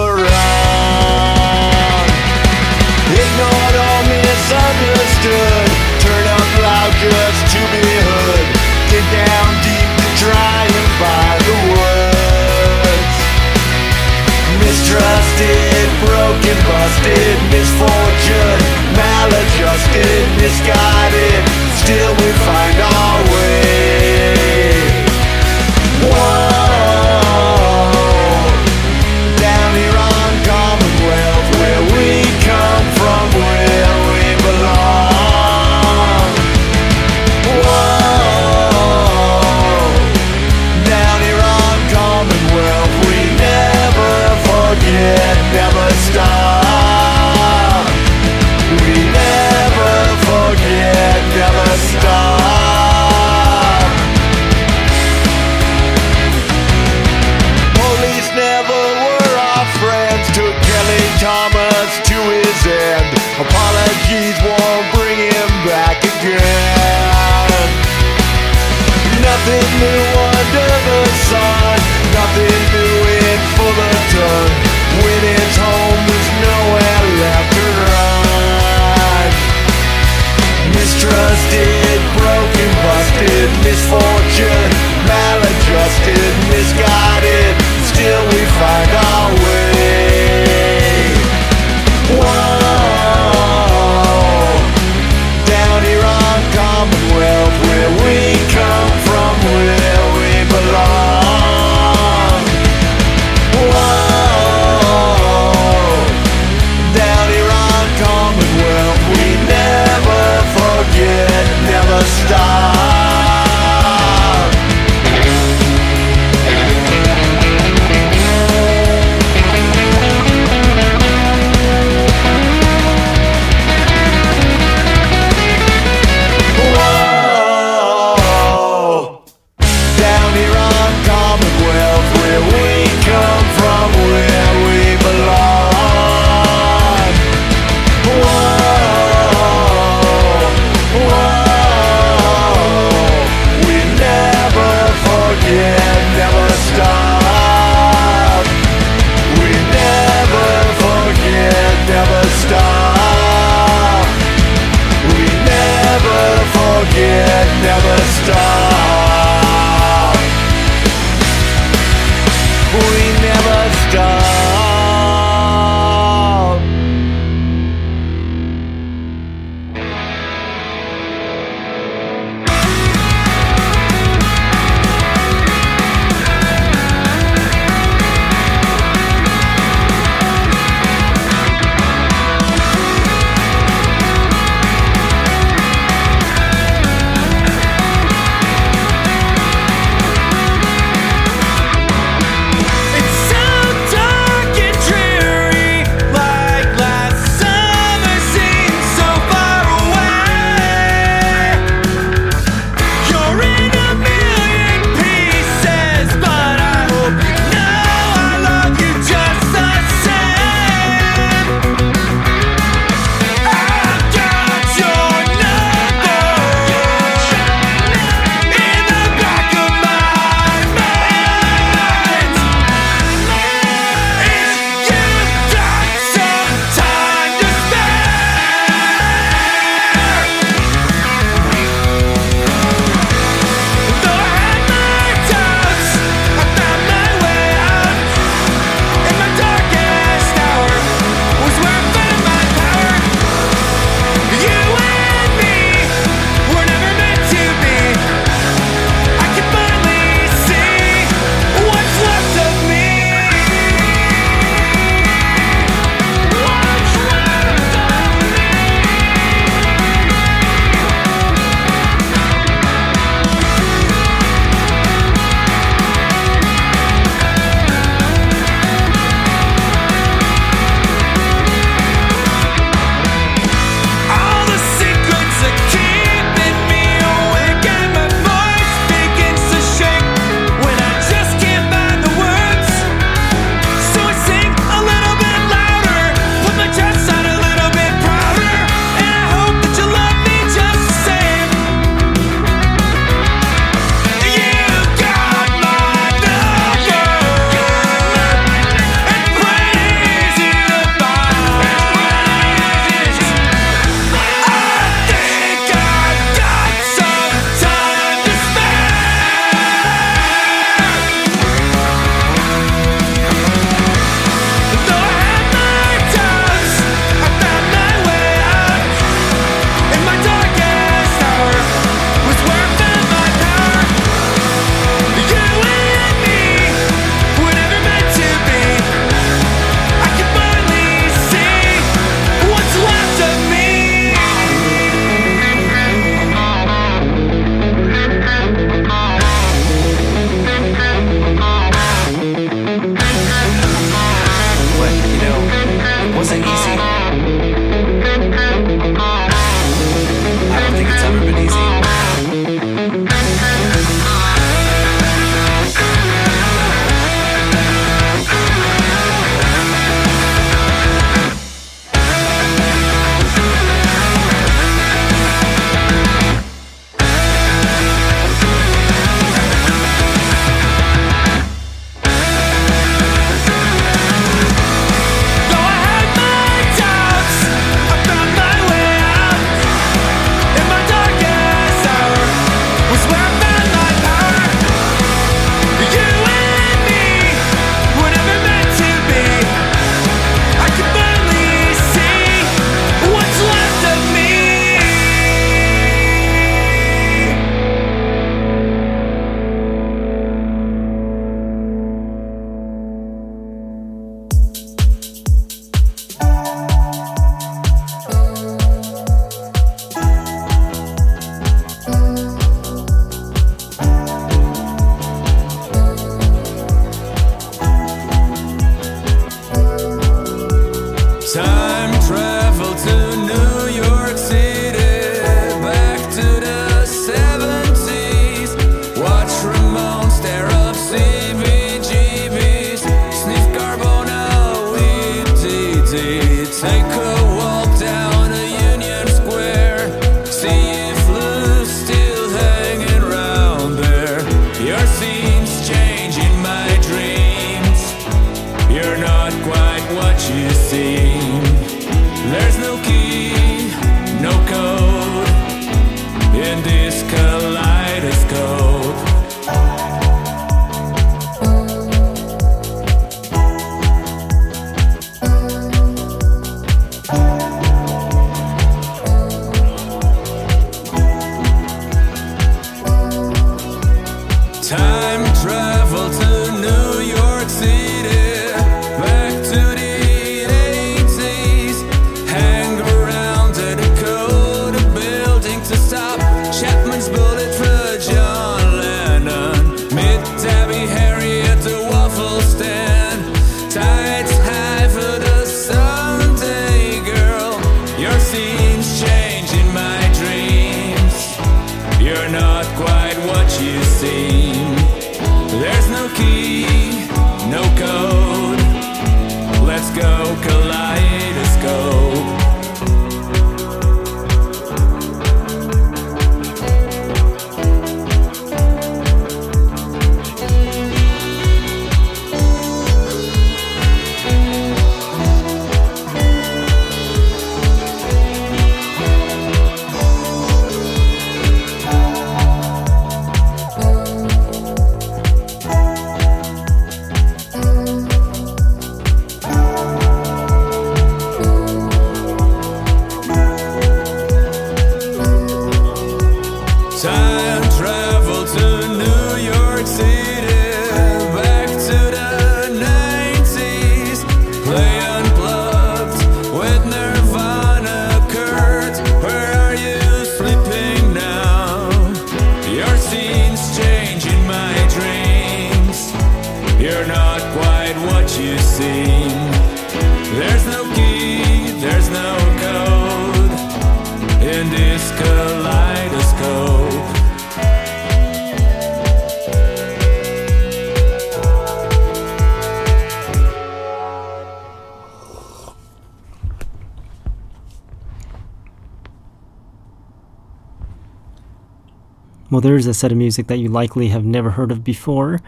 there's 592.69 592.85
a 592.85 592.93
set 592.93 593.11
of 593.11 593.17
music 593.17 593.47
that 593.47 593.57
you 593.57 593.67
likely 593.67 594.09
have 594.09 594.23
never 594.23 594.51
heard 594.51 594.71
of 594.71 594.83
before, 594.83 595.39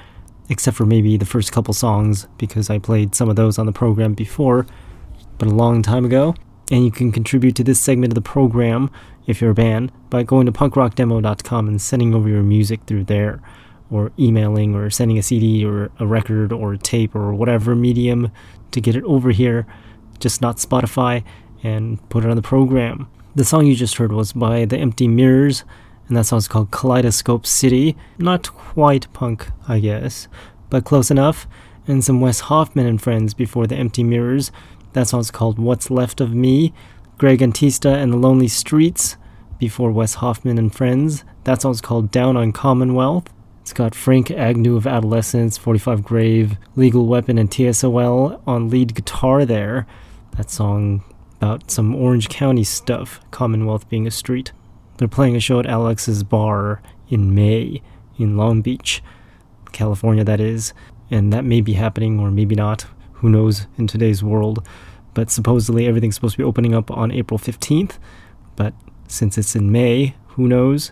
except 0.49 0.75
for 0.75 0.87
maybe 0.87 1.17
the 1.17 1.25
first 1.25 1.51
couple 1.51 1.71
songs, 1.71 2.27
because 2.39 2.67
I 2.67 2.79
played 2.79 3.13
some 3.13 3.29
of 3.29 3.35
those 3.35 3.59
on 3.59 3.67
the 3.67 3.71
program 3.71 4.15
before, 4.15 4.65
but 5.37 5.47
a 5.47 5.51
long 5.51 5.83
time 5.83 6.03
ago. 6.03 6.33
And 6.71 6.83
you 6.83 6.89
can 6.89 7.11
contribute 7.11 7.55
to 7.57 7.63
this 7.63 7.79
segment 7.79 8.11
of 8.11 8.15
the 8.15 8.21
program, 8.21 8.89
if 9.27 9.39
you're 9.39 9.51
a 9.51 9.53
band, 9.53 9.91
by 10.09 10.23
going 10.23 10.47
to 10.47 10.51
punkrockdemo.com 10.51 11.67
and 11.67 11.79
sending 11.79 12.15
over 12.15 12.27
your 12.27 12.41
music 12.41 12.79
through 12.87 13.03
there, 13.03 13.39
or 13.91 14.11
emailing, 14.17 14.73
or 14.73 14.89
sending 14.89 15.19
a 15.19 15.21
CD, 15.21 15.63
or 15.63 15.91
a 15.99 16.07
record, 16.07 16.51
or 16.51 16.73
a 16.73 16.77
tape, 16.79 17.15
or 17.15 17.35
whatever 17.35 17.75
medium 17.75 18.31
to 18.71 18.81
get 18.81 18.95
it 18.95 19.03
over 19.03 19.29
here, 19.29 19.67
just 20.17 20.41
not 20.41 20.57
Spotify, 20.57 21.23
and 21.61 21.99
put 22.09 22.25
it 22.25 22.31
on 22.31 22.35
the 22.35 22.41
program. 22.41 23.07
The 23.35 23.45
song 23.45 23.67
you 23.67 23.75
just 23.75 23.97
heard 23.97 24.11
was 24.11 24.33
by 24.33 24.65
The 24.65 24.79
Empty 24.79 25.07
Mirrors, 25.07 25.63
and 26.11 26.17
that 26.17 26.25
song's 26.25 26.49
called 26.49 26.71
Kaleidoscope 26.71 27.45
City. 27.45 27.95
Not 28.17 28.53
quite 28.53 29.11
punk, 29.13 29.47
I 29.65 29.79
guess, 29.79 30.27
but 30.69 30.83
close 30.83 31.09
enough. 31.09 31.47
And 31.87 32.03
some 32.03 32.19
Wes 32.19 32.41
Hoffman 32.41 32.85
and 32.85 33.01
friends 33.01 33.33
before 33.33 33.65
The 33.65 33.77
Empty 33.77 34.03
Mirrors. 34.03 34.51
That 34.91 35.07
song's 35.07 35.31
called 35.31 35.57
What's 35.57 35.89
Left 35.89 36.19
of 36.19 36.33
Me. 36.33 36.73
Greg 37.17 37.39
Antista 37.39 37.95
and 37.95 38.11
the 38.11 38.17
Lonely 38.17 38.49
Streets 38.49 39.15
before 39.57 39.89
Wes 39.89 40.15
Hoffman 40.15 40.57
and 40.57 40.75
friends. 40.75 41.23
That 41.45 41.61
song's 41.61 41.79
called 41.79 42.11
Down 42.11 42.35
on 42.35 42.51
Commonwealth. 42.51 43.31
It's 43.61 43.71
got 43.71 43.95
Frank 43.95 44.29
Agnew 44.29 44.75
of 44.75 44.85
Adolescents, 44.85 45.57
45 45.57 46.03
Grave, 46.03 46.57
Legal 46.75 47.05
Weapon, 47.05 47.37
and 47.37 47.49
TSOL 47.49 48.41
on 48.45 48.69
lead 48.69 48.95
guitar 48.95 49.45
there. 49.45 49.87
That 50.35 50.49
song 50.49 51.05
about 51.37 51.71
some 51.71 51.95
Orange 51.95 52.27
County 52.27 52.65
stuff, 52.65 53.21
Commonwealth 53.31 53.87
being 53.87 54.05
a 54.05 54.11
street. 54.11 54.51
They're 54.97 55.07
playing 55.07 55.35
a 55.35 55.39
show 55.39 55.59
at 55.59 55.65
Alex's 55.65 56.23
Bar 56.23 56.81
in 57.09 57.33
May 57.33 57.81
in 58.17 58.37
Long 58.37 58.61
Beach, 58.61 59.03
California, 59.71 60.23
that 60.23 60.39
is. 60.39 60.73
And 61.09 61.33
that 61.33 61.43
may 61.43 61.61
be 61.61 61.73
happening 61.73 62.19
or 62.19 62.31
maybe 62.31 62.55
not. 62.55 62.85
Who 63.13 63.29
knows 63.29 63.67
in 63.77 63.87
today's 63.87 64.23
world. 64.23 64.65
But 65.13 65.29
supposedly 65.29 65.87
everything's 65.87 66.15
supposed 66.15 66.33
to 66.33 66.37
be 66.37 66.43
opening 66.43 66.73
up 66.73 66.89
on 66.89 67.11
April 67.11 67.37
15th. 67.37 67.97
But 68.55 68.73
since 69.07 69.37
it's 69.37 69.55
in 69.55 69.71
May, 69.71 70.15
who 70.27 70.47
knows? 70.47 70.91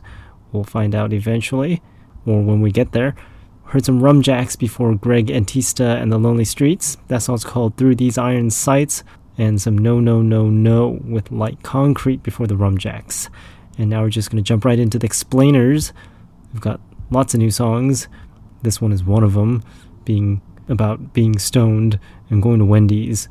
We'll 0.51 0.63
find 0.63 0.93
out 0.93 1.13
eventually 1.13 1.81
or 2.25 2.41
when 2.41 2.61
we 2.61 2.71
get 2.71 2.91
there. 2.91 3.15
Heard 3.65 3.85
some 3.85 4.01
Rum 4.01 4.21
Jacks 4.21 4.55
before 4.55 4.95
Greg 4.95 5.27
Antista 5.27 6.01
and 6.01 6.11
the 6.11 6.17
Lonely 6.17 6.45
Streets. 6.45 6.97
That 7.07 7.21
song's 7.21 7.43
called 7.43 7.77
Through 7.77 7.95
These 7.95 8.17
Iron 8.17 8.49
Sights. 8.49 9.03
And 9.37 9.61
some 9.61 9.77
No 9.77 10.01
No 10.01 10.21
No 10.21 10.49
No 10.49 10.99
with 11.05 11.31
Light 11.31 11.63
Concrete 11.63 12.21
before 12.23 12.45
the 12.45 12.57
Rum 12.57 12.77
Jacks. 12.77 13.29
And 13.79 13.89
now 13.89 14.03
we're 14.03 14.09
just 14.09 14.29
going 14.29 14.43
to 14.43 14.47
jump 14.47 14.65
right 14.65 14.77
into 14.77 14.99
the 14.99 15.07
explainers. 15.07 15.93
We've 16.53 16.61
got 16.61 16.81
lots 17.09 17.33
of 17.33 17.39
new 17.39 17.49
songs. 17.49 18.07
This 18.61 18.81
one 18.81 18.91
is 18.91 19.03
one 19.03 19.23
of 19.23 19.33
them, 19.33 19.63
being 20.03 20.41
about 20.67 21.13
being 21.13 21.39
stoned 21.39 21.97
and 22.29 22.43
going 22.43 22.59
to 22.59 22.65
Wendy's. 22.65 23.29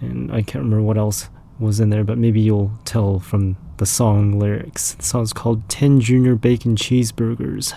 And 0.00 0.30
I 0.32 0.42
can't 0.42 0.64
remember 0.64 0.82
what 0.82 0.96
else 0.96 1.28
was 1.58 1.80
in 1.80 1.90
there, 1.90 2.04
but 2.04 2.16
maybe 2.16 2.40
you'll 2.40 2.72
tell 2.84 3.18
from 3.18 3.56
the 3.78 3.86
song 3.86 4.38
lyrics. 4.38 4.94
The 4.94 5.02
song's 5.02 5.32
called 5.32 5.68
10 5.68 6.00
Junior 6.00 6.36
Bacon 6.36 6.76
Cheeseburgers. 6.76 7.74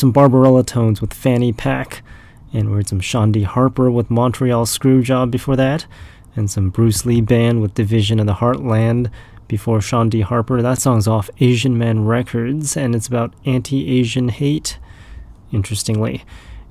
Some 0.00 0.12
Barbarella 0.12 0.64
tones 0.64 1.02
with 1.02 1.12
Fanny 1.12 1.52
Pack, 1.52 2.02
and 2.54 2.70
we 2.70 2.76
heard 2.76 2.88
some 2.88 3.00
Shandy 3.00 3.42
Harper 3.42 3.90
with 3.90 4.08
Montreal 4.08 4.64
Screwjob 4.64 5.30
before 5.30 5.56
that, 5.56 5.84
and 6.34 6.50
some 6.50 6.70
Bruce 6.70 7.04
Lee 7.04 7.20
Band 7.20 7.60
with 7.60 7.74
Division 7.74 8.18
of 8.18 8.24
the 8.24 8.36
Heartland 8.36 9.10
before 9.46 9.82
Shandy 9.82 10.22
Harper. 10.22 10.62
That 10.62 10.78
song's 10.78 11.06
off 11.06 11.28
Asian 11.38 11.76
Man 11.76 12.06
Records, 12.06 12.78
and 12.78 12.94
it's 12.94 13.08
about 13.08 13.34
anti 13.44 13.90
Asian 13.90 14.30
hate, 14.30 14.78
interestingly. 15.52 16.24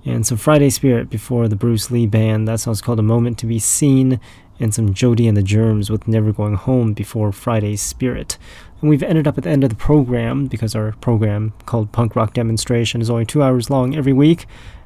And 0.03 0.25
some 0.25 0.39
Friday 0.39 0.71
Spirit 0.71 1.11
before 1.11 1.47
the 1.47 1.55
Bruce 1.55 1.91
Lee 1.91 2.07
Band. 2.07 2.47
That 2.47 2.61
song's 2.61 2.81
called 2.81 2.97
A 2.97 3.03
Moment 3.03 3.37
to 3.37 3.45
Be 3.45 3.59
Seen, 3.59 4.19
and 4.59 4.73
some 4.73 4.93
Jody 4.93 5.27
and 5.27 5.37
the 5.37 5.43
Germs 5.43 5.89
with 5.89 6.07
Never 6.07 6.31
Going 6.31 6.55
Home 6.55 6.93
before 6.93 7.31
Friday's 7.31 7.81
Spirit. 7.81 8.37
And 8.81 8.89
we've 8.89 9.03
ended 9.03 9.27
up 9.27 9.37
at 9.37 9.43
the 9.43 9.49
end 9.49 9.63
of 9.63 9.69
the 9.69 9.75
program 9.75 10.45
because 10.47 10.75
our 10.75 10.93
program 10.93 11.53
called 11.65 11.91
Punk 11.91 12.15
Rock 12.15 12.33
Demonstration 12.33 13.01
is 13.01 13.09
only 13.09 13.25
two 13.25 13.43
hours 13.43 13.69
long 13.69 13.95
every 13.95 14.13
week. 14.13 14.45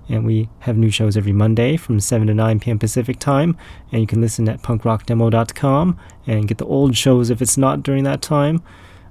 And 0.10 0.26
we 0.26 0.50
have 0.60 0.78
new 0.78 0.90
shows 0.90 1.16
every 1.16 1.32
Monday 1.32 1.78
from 1.78 2.00
7 2.00 2.28
to 2.28 2.34
9 2.34 2.60
p.m. 2.60 2.78
Pacific 2.78 3.20
time. 3.20 3.58
And 3.92 4.02
you 4.02 4.08
can 4.08 4.22
listen 4.22 4.50
at 4.50 4.62
punkrockdemo.com 4.62 6.00
and 6.28 6.48
get 6.48 6.58
the 6.58 6.66
old 6.66 6.98
shows 6.98 7.30
if 7.30 7.42
it's 7.42 7.58
not 7.58 7.84
during 7.84 8.04
that 8.04 8.22
time. 8.22 8.62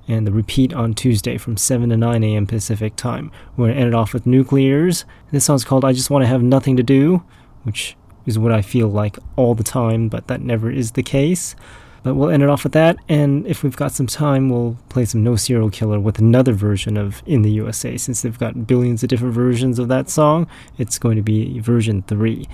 And 0.07 0.27
the 0.27 0.33
repeat 0.33 0.75
on 0.75 0.95
Tuesday 0.95 1.39
from 1.39 1.57
7 1.57 1.89
to 1.91 1.97
9 1.97 2.25
a.m. 2.25 2.47
Pacific 2.47 2.97
time. 2.97 3.31
We're 3.57 3.67
going 3.67 3.77
to 3.77 3.81
end 3.81 3.89
it 3.89 3.95
off 3.95 4.13
with 4.13 4.25
Nuclears. 4.25 5.05
This 5.31 5.45
song's 5.45 5.65
called 5.65 5.85
I 5.85 5.93
Just 5.93 6.11
Want 6.11 6.23
to 6.25 6.29
Have 6.29 6.43
Nothing 6.43 6.77
to 6.77 6.83
Do, 6.83 7.23
which 7.63 7.97
is 8.27 8.39
what 8.39 8.53
I 8.53 8.63
feel 8.63 8.89
like 8.89 9.19
all 9.37 9.55
the 9.55 9.65
time, 9.65 10.09
but 10.09 10.29
that 10.29 10.41
never 10.41 10.71
is 10.71 10.93
the 10.93 11.03
case. 11.03 11.55
But 12.03 12.15
we'll 12.15 12.31
end 12.31 12.43
it 12.43 12.49
off 12.49 12.65
with 12.65 12.73
that, 12.73 12.97
and 13.09 13.47
if 13.47 13.63
we've 13.63 13.77
got 13.77 13.93
some 13.93 14.09
time, 14.09 14.51
we'll 14.51 14.77
play 14.89 15.05
some 15.05 15.23
No 15.23 15.37
Serial 15.37 15.71
Killer 15.71 16.01
with 16.01 16.19
another 16.19 16.53
version 16.53 16.97
of 16.97 17.23
In 17.27 17.43
the 17.43 17.53
USA. 17.53 17.97
Since 17.97 18.23
they've 18.23 18.39
got 18.39 18.67
billions 18.67 19.05
of 19.05 19.09
different 19.09 19.35
versions 19.35 19.79
of 19.79 19.87
that 19.89 20.11
song, 20.11 20.49
it's 20.79 20.99
going 20.99 21.17
to 21.17 21.23
be 21.23 21.61
version 21.61 22.03
3. 22.03 22.49